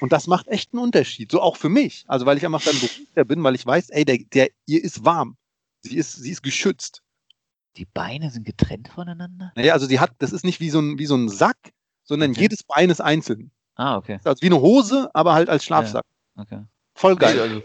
[0.00, 1.30] Und das macht echt einen Unterschied.
[1.30, 2.04] So auch für mich.
[2.08, 5.04] Also, weil ich einfach dann beruhigter bin, weil ich weiß, ey, der, der, ihr ist
[5.04, 5.36] warm.
[5.82, 7.02] Sie ist, sie ist geschützt.
[7.76, 9.52] Die Beine sind getrennt voneinander?
[9.54, 11.56] Naja, also die hat, das ist nicht wie so ein, wie so ein Sack,
[12.02, 12.42] sondern Okay.
[12.42, 13.50] jedes Bein ist einzeln.
[13.76, 14.18] Ah, okay.
[14.24, 16.04] Also wie eine Hose, aber halt als Schlafsack.
[16.36, 16.64] okay.
[16.94, 17.34] Voll geil.
[17.34, 17.62] Nee, also,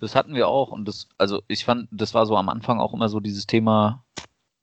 [0.00, 2.92] das hatten wir auch und das, also ich fand, das war so am Anfang auch
[2.92, 4.02] immer so dieses Thema,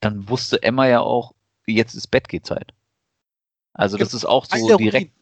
[0.02, 1.34] dann wusste Emma ja auch,
[1.66, 2.74] jetzt ist Bettgehzeit.
[3.74, 5.14] Also das ist auch so direkt,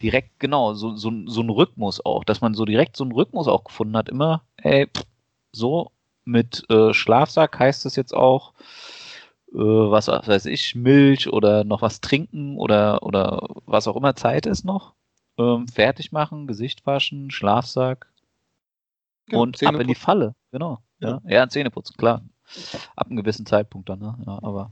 [0.00, 3.48] direkt, genau, so, so, so ein Rhythmus auch, dass man so direkt so einen Rhythmus
[3.48, 4.88] auch gefunden hat, immer, ey,
[5.50, 5.90] so
[6.24, 8.52] mit äh, Schlafsack heißt es jetzt auch,
[9.52, 14.46] äh, was weiß ich, Milch oder noch was trinken oder, oder was auch immer Zeit
[14.46, 14.94] ist noch.
[15.36, 18.13] Ähm, fertig machen, Gesicht waschen, Schlafsack
[19.26, 19.94] Genau, und Zähne ab in die.
[19.94, 20.34] Falle.
[20.50, 20.78] Genau.
[21.00, 21.20] Ja.
[21.24, 22.22] Ja, ja Zähne putzen, klar.
[22.96, 24.16] Ab einem gewissen Zeitpunkt dann, ne?
[24.26, 24.70] Ja, aber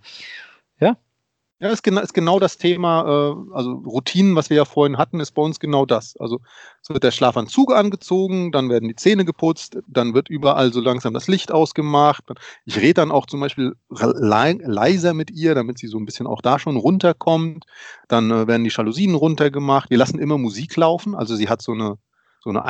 [1.62, 5.20] Ja, ist genau, ist genau das Thema, äh, also Routinen, was wir ja vorhin hatten,
[5.20, 6.16] ist bei uns genau das.
[6.16, 6.40] Also
[6.82, 11.14] es wird der Schlafanzug angezogen, dann werden die Zähne geputzt, dann wird überall so langsam
[11.14, 12.24] das Licht ausgemacht.
[12.64, 16.26] Ich rede dann auch zum Beispiel le leiser mit ihr, damit sie so ein bisschen
[16.26, 17.64] auch da schon runterkommt.
[18.08, 19.88] Dann äh, werden die Jalousien runtergemacht.
[19.88, 21.96] Wir lassen immer Musik laufen, also sie hat so eine,
[22.40, 22.64] so eine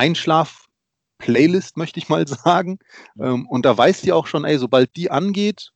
[1.22, 2.78] Einschlaf-Playlist, möchte ich mal sagen.
[3.18, 5.72] Ähm, und da weiß sie auch schon, ey, sobald die angeht,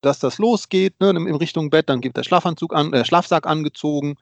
[0.00, 4.16] dass das losgeht, ne, in Richtung Bett, dann gibt der Schlafanzug an, äh, Schlafsack angezogen.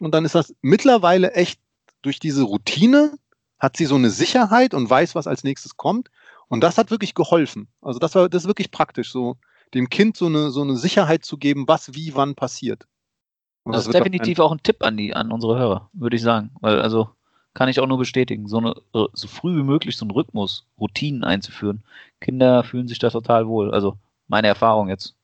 [0.00, 1.60] Und dann ist das mittlerweile echt
[2.02, 3.16] durch diese Routine
[3.58, 6.10] hat sie so eine Sicherheit und weiß, was als nächstes kommt.
[6.48, 7.68] Und das hat wirklich geholfen.
[7.80, 9.36] Also das war, das ist wirklich praktisch, so
[9.72, 12.86] dem Kind so eine, so eine Sicherheit zu geben, was wie wann passiert.
[13.62, 16.16] Und das ist wird doch definitiv auch ein Tipp an die, an unsere Hörer, würde
[16.16, 16.50] ich sagen.
[16.60, 17.08] Weil, also,
[17.54, 20.66] kann ich auch nur bestätigen, so eine, äh, so früh wie möglich so einen Rhythmus,
[20.78, 21.82] Routinen einzuführen.
[22.20, 23.72] Kinder fühlen sich da total wohl.
[23.72, 23.96] Also,
[24.28, 25.14] meine Erfahrung jetzt.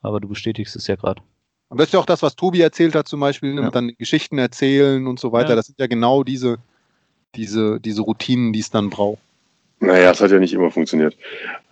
[0.00, 1.22] Aber du bestätigst es ja gerade.
[1.68, 3.66] Und das ist ja auch das, was Tobi erzählt hat, zum Beispiel, ne, Ja.
[3.66, 5.50] mit dann Geschichten erzählen und so weiter.
[5.50, 5.56] Ja.
[5.56, 6.58] Das sind ja genau diese,
[7.34, 9.20] diese, diese Routinen, die es dann braucht.
[9.80, 11.16] Naja, es hat ja nicht immer funktioniert.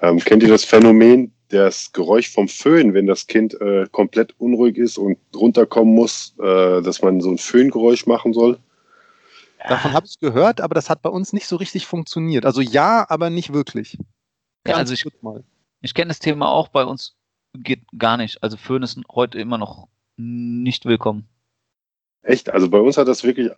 [0.00, 4.78] Ähm, kennt ihr das Phänomen, das Geräusch vom Föhn, wenn das Kind äh, komplett unruhig
[4.78, 8.58] ist und runterkommen muss, äh, dass man so ein Föhngeräusch machen soll?
[9.68, 12.46] Davon habe ich gehört, aber das hat bei uns nicht so richtig funktioniert.
[12.46, 13.98] Also ja, aber nicht wirklich.
[14.66, 15.06] Ja, also ich,
[15.80, 17.16] ich kenne das Thema auch bei uns
[17.54, 18.42] geht gar nicht.
[18.42, 21.28] Also Föhn ist heute immer noch nicht willkommen.
[22.22, 22.50] Echt?
[22.50, 23.50] Also bei uns hat das wirklich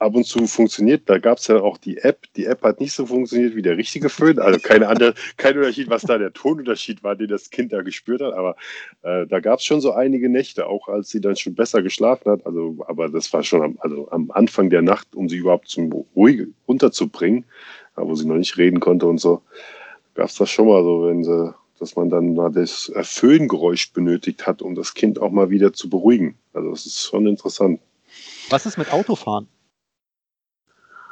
[0.00, 1.02] ab und zu funktioniert.
[1.06, 2.26] Da gab es ja auch die App.
[2.34, 4.38] Die App hat nicht so funktioniert wie der richtige Föhn.
[4.38, 8.22] Also keine andere, kein Unterschied, was da der Tonunterschied war, den das Kind da gespürt
[8.22, 8.32] hat.
[8.32, 8.56] Aber
[9.02, 12.30] äh, da gab es schon so einige Nächte, auch als sie dann schon besser geschlafen
[12.30, 12.46] hat.
[12.46, 15.92] Also, aber das war schon am, also am Anfang der Nacht, um sie überhaupt zum
[16.16, 17.44] ruhig runterzubringen,
[17.96, 19.42] äh, wo sie noch nicht reden konnte und so.
[20.14, 24.46] Gab es das schon mal so, wenn sie, dass man dann mal das Föhngeräusch benötigt
[24.46, 26.38] hat, um das Kind auch mal wieder zu beruhigen.
[26.54, 27.80] Also das ist schon interessant.
[28.48, 29.46] Was ist mit Autofahren?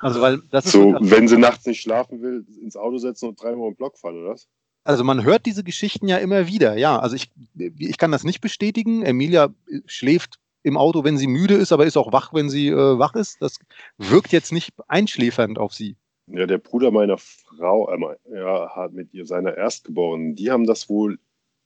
[0.00, 3.42] Also, weil das So, so, wenn sie nachts nicht schlafen will, ins Auto setzen und
[3.42, 4.48] dreimal im Block fahren, oder was?
[4.88, 6.98] also man hört diese Geschichten ja immer wieder, ja.
[6.98, 7.30] Also ich,
[7.78, 9.02] ich kann das nicht bestätigen.
[9.02, 9.52] Emilia
[9.84, 13.14] schläft im Auto, wenn sie müde ist, aber ist auch wach, wenn sie äh, wach
[13.14, 13.36] ist.
[13.42, 13.58] Das
[13.98, 15.96] wirkt jetzt nicht einschläfernd auf sie.
[16.26, 20.88] Ja, der Bruder meiner Frau, äh, ja, hat mit ihr seiner Erstgeborenen, die haben das
[20.88, 21.18] wohl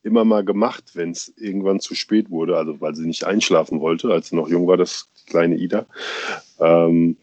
[0.03, 4.11] immer mal gemacht, wenn es irgendwann zu spät wurde, also weil sie nicht einschlafen wollte,
[4.11, 5.87] als sie noch jung war, das kleine Ida.
[6.59, 7.17] Ähm,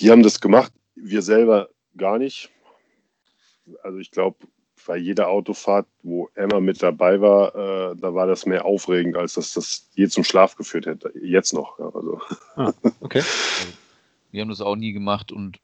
[0.00, 2.50] die haben das gemacht, wir selber gar nicht.
[3.82, 4.38] Also ich glaube,
[4.86, 9.34] bei jeder Autofahrt, wo Emma mit dabei war, äh, da war das mehr aufregend, als
[9.34, 11.12] dass das je zum Schlaf geführt hätte.
[11.20, 11.78] Jetzt noch.
[11.78, 12.20] Ja, also.
[13.00, 13.22] Okay.
[14.30, 15.58] Wir haben das auch nie gemacht und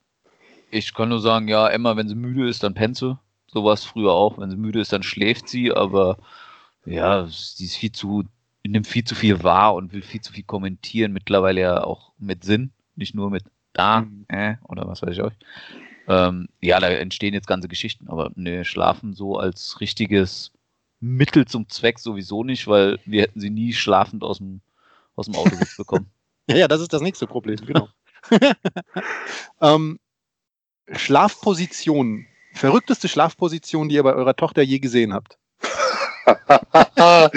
[0.71, 3.19] ich kann nur sagen, ja, Emma, wenn sie müde ist, dann pennt sie.
[3.47, 4.39] So war es früher auch.
[4.39, 6.19] Wenn sie müde ist, dann schläft sie, aber
[6.85, 8.25] ja, sie ist viel zu,
[8.67, 11.13] nimmt viel zu viel wahr und will viel zu viel kommentieren.
[11.13, 14.25] Mittlerweile ja auch mit Sinn, nicht nur mit da, Mhm.
[14.29, 15.35] äh, oder was weiß ich euch.
[16.09, 20.53] Ähm, ja, da entstehen jetzt ganze Geschichten, aber ne, schlafen so als richtiges
[21.01, 24.61] Mittel zum Zweck sowieso nicht, weil wir hätten sie nie schlafend aus dem,
[25.17, 26.11] aus dem Autositz bekommen.
[26.49, 27.89] Ja, ja, das ist das nächste Problem, genau.
[29.61, 29.99] ähm,
[30.93, 32.27] Schlafposition.
[32.53, 35.39] Verrückteste Schlafposition, die ihr bei eurer Tochter je gesehen habt.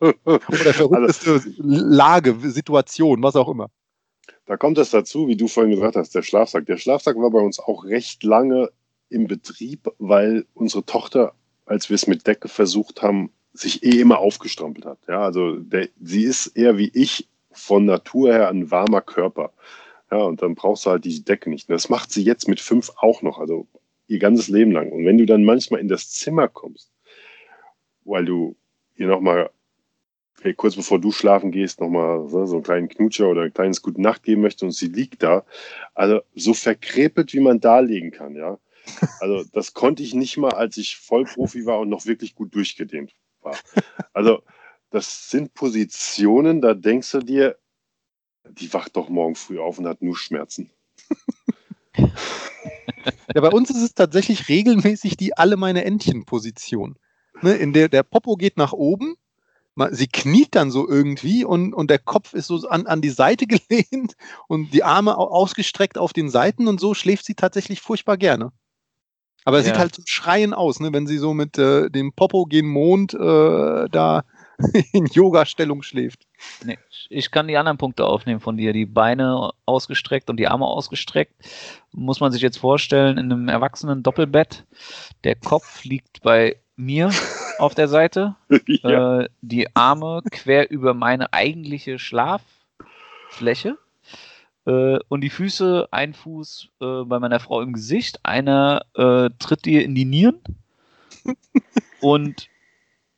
[0.00, 3.70] Oder verrückteste Lage, Situation, was auch immer.
[4.48, 6.66] Da kommt es dazu, wie du vorhin gesagt hast, der Schlafsack.
[6.66, 8.70] Der Schlafsack war bei uns auch recht lange
[9.08, 11.34] im Betrieb, weil unsere Tochter
[11.68, 14.98] als wir es mit Decke versucht haben, sich eh immer aufgestrampelt hat.
[15.08, 19.52] Ja, also der, sie ist eher wie ich von Natur her ein warmer Körper.
[20.10, 21.68] Ja, und dann brauchst du halt diese Decke nicht.
[21.68, 23.66] Und das macht sie jetzt mit fünf auch noch, also
[24.06, 24.90] ihr ganzes Leben lang.
[24.90, 26.90] Und wenn du dann manchmal in das Zimmer kommst,
[28.04, 28.56] weil du
[28.96, 29.50] ihr nochmal
[30.42, 33.82] hey, kurz bevor du schlafen gehst, nochmal so, so einen kleinen Knutscher oder ein kleines
[33.82, 35.44] Gute Nacht geben möchte und sie liegt da.
[35.94, 38.58] Also so verkrepelt, wie man da liegen kann, ja.
[39.20, 43.12] Also das konnte ich nicht mal, als ich Vollprofi war und noch wirklich gut durchgedehnt
[43.42, 43.56] war.
[44.12, 44.42] Also
[44.90, 47.58] das sind Positionen, da denkst du dir,
[48.50, 50.70] die wacht doch morgen früh auf und hat nur Schmerzen.
[53.34, 56.96] Ja, bei uns ist es tatsächlich regelmäßig die alle meine Entchen-Position.
[57.42, 59.16] Ne, in der der Popo geht nach oben,
[59.90, 63.46] sie kniet dann so irgendwie und, und der Kopf ist so an, an die Seite
[63.68, 64.16] gelehnt
[64.48, 68.52] und die Arme ausgestreckt auf den Seiten und so schläft sie tatsächlich furchtbar gerne.
[69.44, 69.72] Aber es ja.
[69.72, 73.14] sieht halt zum Schreien aus, ne, wenn sie so mit äh, dem Popo gen Mond
[73.14, 74.24] äh, da
[74.92, 76.26] in Yoga-Stellung schläft.
[76.64, 78.72] Nee, ich kann die anderen Punkte aufnehmen von dir.
[78.72, 81.34] Die Beine ausgestreckt und die Arme ausgestreckt.
[81.92, 84.66] Muss man sich jetzt vorstellen, in einem erwachsenen Doppelbett.
[85.24, 87.10] Der Kopf liegt bei mir
[87.58, 88.36] auf der Seite.
[88.66, 89.20] ja.
[89.20, 93.78] äh, die Arme quer über meine eigentliche Schlaffläche.
[94.66, 99.66] Äh, und die Füße, ein Fuß äh, bei meiner Frau im Gesicht, einer äh, tritt
[99.66, 100.40] ihr in die Nieren.
[102.00, 102.48] und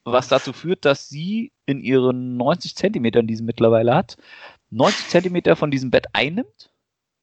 [0.04, 4.16] was dazu führt, dass sie in ihren 90 Zentimetern, die sie mittlerweile hat,
[4.70, 6.69] 90 Zentimeter von diesem Bett einnimmt,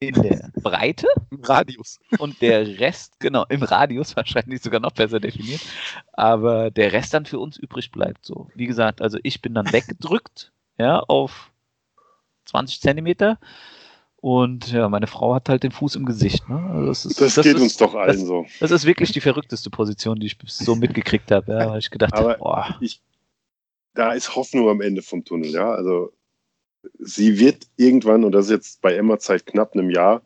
[0.00, 1.06] in der Breite.
[1.30, 1.98] Im Radius.
[2.18, 5.60] Und der Rest, genau, im Radius wahrscheinlich sogar noch besser definiert,
[6.12, 8.24] aber der Rest dann für uns übrig bleibt.
[8.24, 11.50] So, wie gesagt, also ich bin dann weggedrückt, ja, auf
[12.46, 13.38] 20 Zentimeter
[14.20, 16.48] und ja, meine Frau hat halt den Fuß im Gesicht.
[16.48, 16.56] Ne?
[16.56, 18.46] Also das, ist, das, das geht ist, uns doch allen das, so.
[18.58, 21.52] Das ist wirklich die verrückteste Position, die ich so mitgekriegt habe.
[21.52, 22.76] Ja, weil ich gedacht habe, boah.
[22.80, 23.00] Ich,
[23.94, 25.50] da ist Hoffnung am Ende vom Tunnel.
[25.50, 26.12] Ja, also
[26.98, 30.22] sie wird irgendwann, und das ist jetzt bei Emma Zeit knapp einem Jahr,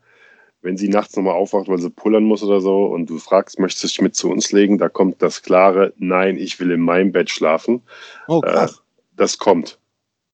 [0.62, 3.84] wenn sie nachts nochmal aufwacht, weil sie pullern muss oder so, und du fragst, möchtest
[3.84, 7.12] du dich mit zu uns legen, da kommt das klare, nein, ich will in meinem
[7.12, 7.82] Bett schlafen.
[8.28, 8.76] Oh, krass.
[8.76, 9.78] Äh, das kommt.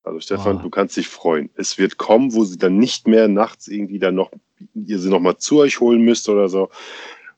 [0.05, 0.63] Also Stefan, oh.
[0.63, 1.51] du kannst dich freuen.
[1.55, 4.31] Es wird kommen, wo sie dann nicht mehr nachts irgendwie dann noch,
[4.75, 6.71] ihr sie nochmal zu euch holen müsst oder so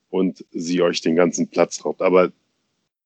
[0.08, 2.02] und sie euch den ganzen Platz raubt.
[2.02, 2.30] Aber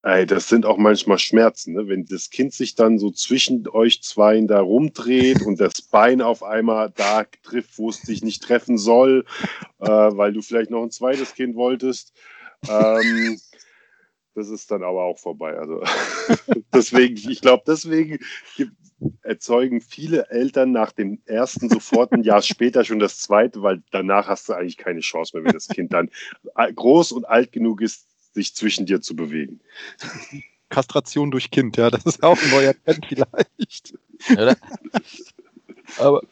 [0.05, 1.88] ey, das sind auch manchmal Schmerzen, ne?
[1.88, 6.43] wenn das Kind sich dann so zwischen euch zweien da rumdreht und das Bein auf
[6.43, 9.25] einmal da trifft, wo es dich nicht treffen soll,
[9.81, 12.12] äh, weil du vielleicht noch ein zweites Kind wolltest.
[12.69, 13.40] Ähm,
[14.35, 15.57] das ist dann aber auch vorbei.
[15.57, 15.83] Also
[16.75, 18.19] deswegen, ich glaube, deswegen
[19.23, 24.29] erzeugen viele Eltern nach dem ersten sofort ein Jahr später schon das zweite, weil danach
[24.29, 26.11] hast du eigentlich keine Chance mehr, wenn das Kind dann
[26.55, 29.61] groß und alt genug ist, sich zwischen dir zu bewegen.
[30.68, 33.94] Kastration durch Kind, ja, das ist auch ein neuer Trend vielleicht.
[34.33, 34.57] Oder?
[35.99, 36.23] Aber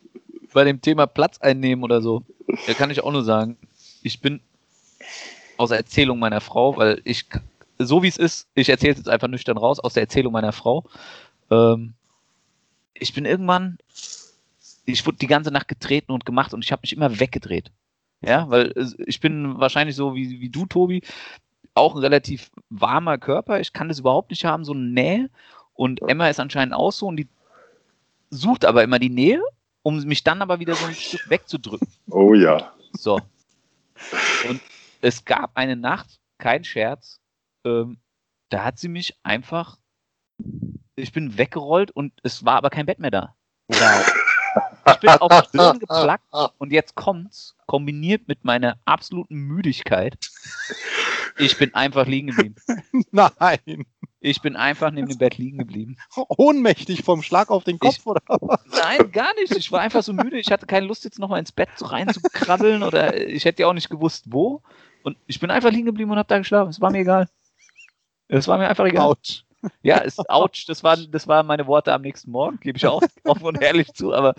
[0.52, 2.24] bei dem Thema Platz einnehmen oder so,
[2.66, 3.56] da kann ich auch nur sagen,
[4.02, 4.40] ich bin
[5.56, 7.26] aus der Erzählung meiner Frau, weil ich,
[7.78, 10.52] so wie es ist, ich erzähle es jetzt einfach nüchtern raus, aus der Erzählung meiner
[10.52, 10.84] Frau,
[11.50, 11.94] ähm,
[12.94, 13.78] ich bin irgendwann,
[14.84, 17.70] ich wurde die ganze Nacht getreten und gemacht und ich habe mich immer weggedreht.
[18.24, 18.72] Ja, weil
[19.06, 21.02] ich bin wahrscheinlich so wie, wie du, Tobi,
[21.74, 23.60] auch ein relativ warmer Körper.
[23.60, 25.30] Ich kann das überhaupt nicht haben, so eine Nähe.
[25.74, 27.28] Und Emma ist anscheinend auch so und die
[28.30, 29.42] sucht aber immer die Nähe,
[29.82, 31.88] um mich dann aber wieder so ein Stück wegzudrücken.
[32.10, 32.72] Oh ja.
[32.92, 33.20] So.
[34.48, 34.60] Und
[35.00, 37.20] es gab eine Nacht, kein Scherz,
[37.64, 37.98] ähm,
[38.48, 39.78] da hat sie mich einfach
[40.96, 43.34] ich bin weggerollt und es war aber kein Bett mehr da.
[43.68, 44.12] Wow.
[44.88, 46.24] Ich bin auf Stirn geplackt
[46.58, 50.18] und jetzt kommt's, kombiniert mit meiner absoluten Müdigkeit.
[51.38, 52.56] Ich bin einfach liegen geblieben.
[53.10, 53.86] Nein.
[54.20, 55.96] Ich bin einfach neben dem Bett liegen geblieben.
[56.28, 58.60] Ohnmächtig vom Schlag auf den Kopf, ich, oder was?
[58.66, 59.56] Nein, gar nicht.
[59.56, 60.38] Ich war einfach so müde.
[60.38, 63.90] Ich hatte keine Lust, jetzt nochmal ins Bett reinzukrabbeln oder ich hätte ja auch nicht
[63.90, 64.62] gewusst, wo.
[65.02, 66.70] Und ich bin einfach liegen geblieben und habe da geschlafen.
[66.70, 67.28] Es war mir egal.
[68.28, 69.06] Es war mir einfach egal.
[69.06, 69.44] Autsch.
[69.82, 73.02] Ja, ist ouch, das waren, das waren meine Worte am nächsten Morgen, gebe ich auch
[73.24, 74.34] offen und ehrlich zu, aber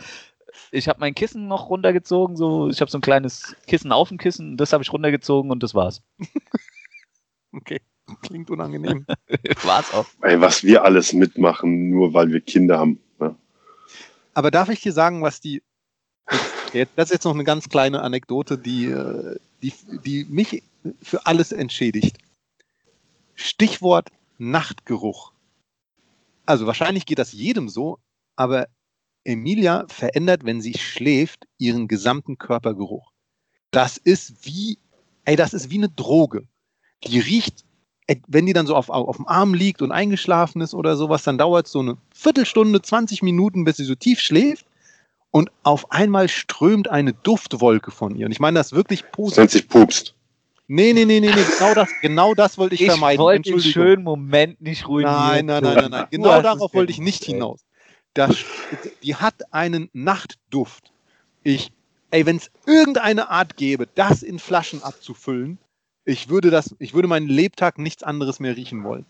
[0.71, 4.17] ich habe mein Kissen noch runtergezogen, so ich habe so ein kleines Kissen auf dem
[4.17, 6.03] Kissen, das habe ich runtergezogen und das war's.
[7.53, 7.79] Okay,
[8.21, 9.05] klingt unangenehm.
[9.63, 10.07] war's auch.
[10.21, 12.99] Ey, was wir alles mitmachen, nur weil wir Kinder haben.
[13.19, 13.35] Ne?
[14.33, 15.61] Aber darf ich dir sagen, was die
[16.95, 19.73] das ist jetzt noch eine ganz kleine Anekdote, die, äh, die,
[20.03, 20.63] die mich
[21.01, 22.17] für alles entschädigt.
[23.35, 25.33] Stichwort Nachtgeruch.
[26.45, 27.99] Also wahrscheinlich geht das jedem so,
[28.35, 28.67] aber
[29.23, 33.11] Emilia verändert, wenn sie schläft, ihren gesamten Körpergeruch.
[33.71, 34.77] Das ist wie,
[35.25, 36.47] ey, das ist wie eine Droge.
[37.05, 37.63] Die riecht
[38.07, 41.23] äh, wenn die dann so auf, auf dem Arm liegt und eingeschlafen ist oder sowas,
[41.23, 44.65] dann dauert es so eine Viertelstunde, 20 Minuten, bis sie so tief schläft.
[45.31, 48.27] Und auf einmal strömt eine Duftwolke von ihr.
[48.27, 49.37] Und ich meine das wirklich positiv.
[49.37, 50.13] nennt sich Pupst.
[50.67, 51.43] Nee, nee, nee, nee, nee.
[51.57, 53.19] Genau das, genau das wollte ich, Ich vermeiden.
[53.19, 55.15] wollte den schönen Moment nicht ruinieren.
[55.15, 56.07] Nein, nein, nein, nein, nein.
[56.11, 57.61] Genau es darauf wollte ich nicht hinaus.
[58.13, 58.35] Das,
[59.01, 60.91] die hat einen Nachtduft.
[61.41, 61.71] Ich,
[62.11, 65.57] ey, wenn es irgendeine Art gäbe, das in Flaschen abzufüllen,
[66.05, 69.05] ich würde das, ich würde meinen Lebtag nichts anderes mehr riechen wollen.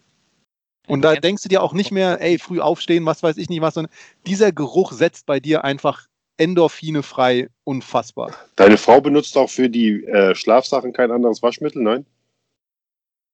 [0.88, 3.62] Und da denkst du dir auch nicht mehr, ey, früh aufstehen, was weiß ich nicht
[3.62, 3.94] was, sondern
[4.28, 8.34] dieser Geruch setzt bei dir einfach Endorphine frei, unfassbar.
[8.56, 12.06] Deine Frau benutzt auch für die äh, Schlafsachen kein anderes Waschmittel, nein?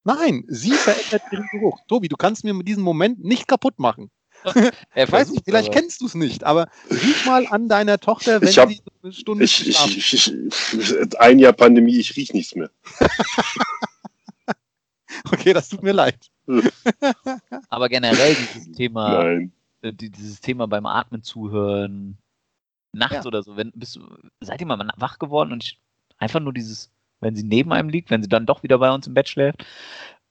[0.04, 1.80] Nein, sie verändert ihren Geruch.
[1.88, 4.12] Tobi, du kannst mir diesen Moment nicht kaputt machen.
[4.94, 5.80] Er Ich weiß nicht, vielleicht aber.
[5.80, 8.92] kennst du es nicht, aber riech mal an deiner Tochter, wenn Ich hab- sie so
[9.04, 10.34] eine Stunde Ich, ich, ich,
[10.74, 12.70] ich, ein Jahr Pandemie, ich riech nichts mehr.
[15.32, 16.30] Okay, das tut mir leid.
[17.70, 19.52] Aber generell dieses Thema, Nein.
[19.82, 22.18] äh, die- dieses Thema beim Atmen zuhören,
[22.94, 23.26] nachts Ja.
[23.26, 24.02] oder so, wenn bist du,
[24.42, 25.80] seid ihr mal wach geworden und ich,
[26.18, 26.90] einfach nur dieses,
[27.22, 29.66] wenn sie neben einem liegt, wenn sie dann doch wieder bei uns im Bett schläft,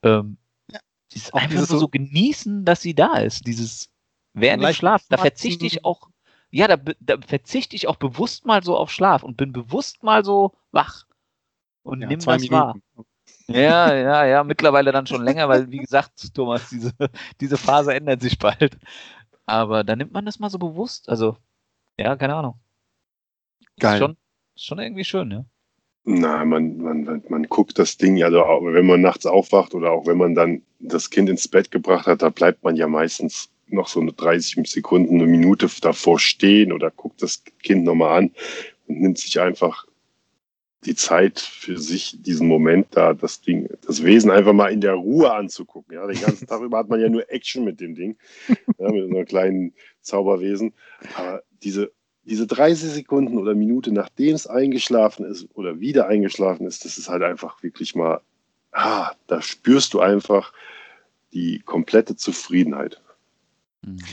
[0.02, 0.36] ähm,
[0.70, 0.78] Ja.
[1.12, 3.90] dieses einfach dieses nur so- so genießen, dass sie da ist, dieses
[4.40, 6.08] während dem Schlaf, da verzichte ich auch,
[6.50, 10.24] ja, da, da verzichte ich auch bewusst mal so auf Schlaf und bin bewusst mal
[10.24, 11.06] so wach
[11.82, 12.74] und Ja, nimm zwei das wahr.
[12.74, 13.08] Minuten.
[13.48, 16.92] Ja, ja, ja, mittlerweile dann schon länger, weil wie gesagt, Thomas, diese,
[17.40, 18.76] diese Phase ändert sich bald.
[19.46, 21.08] Aber da nimmt man das mal so bewusst.
[21.08, 21.36] Also,
[21.96, 22.56] ja, keine Ahnung.
[23.60, 23.98] Ist Geil.
[23.98, 24.16] schon,
[24.54, 25.44] ist schon irgendwie schön, ja.
[26.04, 30.06] Na, man, man, man, guckt das Ding, also auch, wenn man nachts aufwacht oder auch
[30.06, 33.88] wenn man dann das Kind ins Bett gebracht hat, da bleibt man ja meistens noch
[33.88, 38.30] so eine 30 Sekunden, eine Minute davor stehen oder guckt das Kind nochmal an
[38.86, 39.86] und nimmt sich einfach
[40.84, 44.94] die Zeit für sich, diesen Moment da, das Ding, das Wesen einfach mal in der
[44.94, 45.94] Ruhe anzugucken.
[45.94, 48.16] Ja, den ganzen Tag über hat man ja nur Action mit dem Ding,
[48.78, 50.72] ja, mit so einem kleinen Zauberwesen.
[51.16, 51.90] Aber diese
[52.28, 57.08] diese 30 Sekunden oder Minute, nachdem es eingeschlafen ist oder wieder eingeschlafen ist, das ist
[57.08, 58.20] halt einfach wirklich mal,
[58.72, 60.52] ah, da spürst du einfach
[61.32, 63.00] die komplette Zufriedenheit.
[63.88, 64.04] Mhm.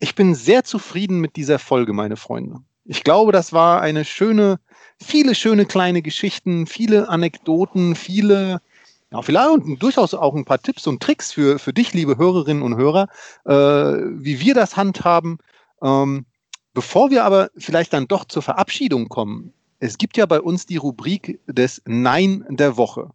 [0.00, 2.60] Ich bin sehr zufrieden mit dieser Folge, meine Freunde.
[2.84, 4.60] Ich glaube, das war eine schöne,
[5.02, 8.62] viele schöne kleine Geschichten, viele Anekdoten, viele,
[9.10, 12.76] ja, vielleicht durchaus auch ein paar Tipps und Tricks für, für dich, liebe Hörerinnen und
[12.76, 13.08] Hörer,
[13.44, 15.38] äh, wie wir das handhaben.
[15.82, 16.24] Ähm,
[16.72, 20.76] bevor wir aber vielleicht dann doch zur Verabschiedung kommen, es gibt ja bei uns die
[20.76, 23.10] Rubrik des Nein der Woche.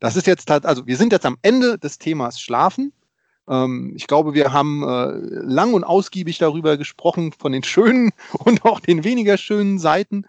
[0.00, 2.92] Das ist jetzt, tat- also wir sind jetzt am Ende des Themas Schlafen.
[3.48, 8.64] Ähm, ich glaube, wir haben äh, lang und ausgiebig darüber gesprochen, von den schönen und
[8.64, 10.26] auch den weniger schönen Seiten.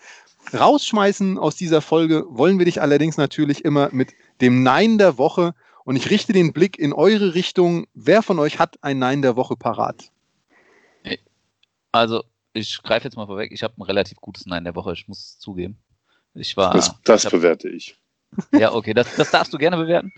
[0.53, 5.55] Rausschmeißen aus dieser Folge wollen wir dich allerdings natürlich immer mit dem Nein der Woche.
[5.85, 7.85] Und ich richte den Blick in eure Richtung.
[7.93, 10.11] Wer von euch hat ein Nein der Woche parat?
[11.91, 13.53] Also, ich greife jetzt mal vorweg.
[13.53, 15.77] Ich habe ein relativ gutes Nein der Woche, ich muss es zugeben.
[16.33, 16.73] Ich war.
[16.73, 17.97] Das, das ich hab, bewerte ich.
[18.51, 20.11] Ja, okay, das, das darfst du gerne bewerten.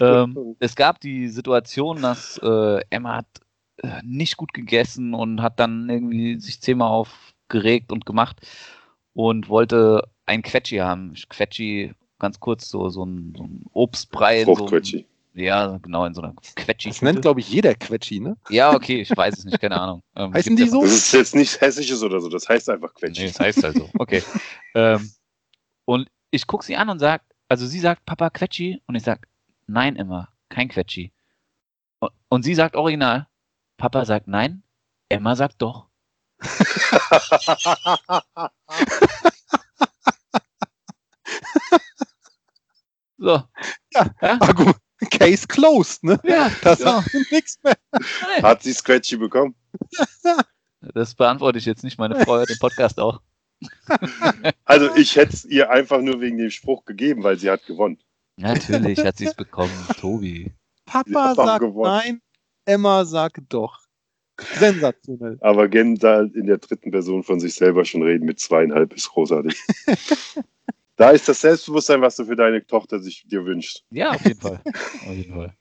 [0.00, 3.26] ähm, es gab die Situation, dass äh, Emma hat
[3.82, 8.40] äh, nicht gut gegessen und hat dann irgendwie sich zehnmal aufgeregt und gemacht
[9.12, 11.14] und wollte ein Quetschi haben.
[11.28, 14.44] Quetschi, ganz kurz, so, so, ein, so ein Obstbrei.
[14.44, 14.98] So, Fruchtquetschi.
[14.98, 16.88] einem- ja, genau, in so einer Quetschi.
[16.88, 18.36] Das nennt, glaube ich, jeder Quetschi, ne?
[18.48, 20.02] ja, okay, ich weiß es nicht, keine Ahnung.
[20.16, 20.82] Ähm, Heißen die so?
[20.82, 23.22] Das ist jetzt nicht hessisches oder so, das heißt einfach Quetschi.
[23.22, 23.88] Nee, das heißt halt so.
[23.96, 24.22] Okay.
[24.74, 25.10] ähm,
[25.84, 28.80] und ich gucke sie an und sage, also sie sagt, Papa, Quetschi?
[28.86, 29.22] Und ich sage,
[29.66, 31.12] nein, Emma, kein Quetschi.
[31.98, 33.26] Und, und sie sagt original,
[33.76, 34.62] Papa sagt nein,
[35.08, 35.88] Emma sagt doch.
[43.18, 43.42] So.
[43.92, 44.06] Ja.
[44.22, 44.38] Ja?
[44.38, 44.74] Argu-
[45.10, 46.18] Case closed, ne?
[46.24, 46.86] Ja, Das ja.
[46.86, 47.76] war nichts mehr.
[48.42, 49.54] Hat sie Quetschi bekommen?
[50.94, 51.98] Das beantworte ich jetzt nicht.
[51.98, 53.20] Meine Frau hört den Podcast auch.
[54.64, 57.98] Also ich hätte es ihr einfach nur wegen dem Spruch gegeben, weil sie hat gewonnen.
[58.36, 60.52] Natürlich hat sie es bekommen, Tobi.
[60.86, 61.92] Papa sagt gewonnen.
[61.92, 62.22] nein,
[62.64, 63.80] Emma sagt doch.
[64.58, 65.38] Sensationell.
[65.40, 69.10] Aber Gen da in der dritten Person von sich selber schon reden mit zweieinhalb ist
[69.10, 69.60] großartig.
[70.96, 73.84] da ist das Selbstbewusstsein, was du für deine Tochter sich dir wünschst.
[73.90, 74.60] Ja, auf jeden Fall.
[74.64, 75.54] Auf jeden Fall.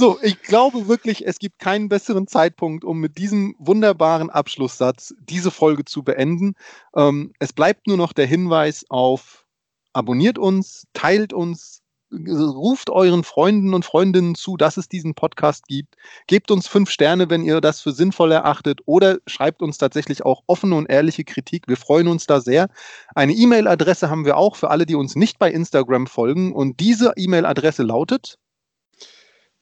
[0.00, 5.50] So, ich glaube wirklich, es gibt keinen besseren Zeitpunkt, um mit diesem wunderbaren Abschlusssatz diese
[5.50, 6.54] Folge zu beenden.
[6.94, 9.44] Ähm, es bleibt nur noch der Hinweis auf
[9.92, 11.82] abonniert uns, teilt uns,
[12.12, 15.96] ruft euren Freunden und Freundinnen zu, dass es diesen Podcast gibt.
[16.28, 20.44] Gebt uns fünf Sterne, wenn ihr das für sinnvoll erachtet oder schreibt uns tatsächlich auch
[20.46, 21.66] offene und ehrliche Kritik.
[21.66, 22.68] Wir freuen uns da sehr.
[23.16, 27.14] Eine E-Mail-Adresse haben wir auch für alle, die uns nicht bei Instagram folgen und diese
[27.16, 28.38] E-Mail-Adresse lautet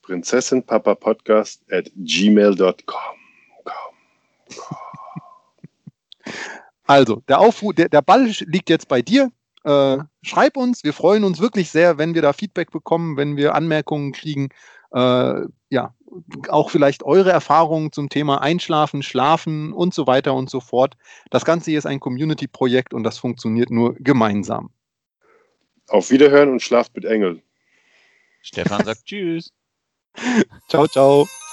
[0.07, 3.17] prinzessinpapapodcast at gmail.com.
[6.87, 9.33] Also, der Aufruf, der, der Ball liegt jetzt bei dir.
[9.65, 13.57] Äh, schreib uns, wir freuen uns wirklich sehr, wenn wir da Feedback bekommen, wenn wir
[13.57, 14.51] Anmerkungen kriegen.
[14.93, 15.41] Äh,
[15.71, 15.95] ja,
[16.49, 20.97] auch vielleicht eure Erfahrungen zum Thema Einschlafen, Schlafen und so weiter und so fort.
[21.31, 24.71] Das Ganze hier ist ein Community-Projekt und das funktioniert nur gemeinsam.
[25.89, 27.43] Auf Wiederhören und schlaft mit Engel.
[28.43, 29.53] Stefan sagt Tschüss.
[30.69, 31.46] ciao, ciao.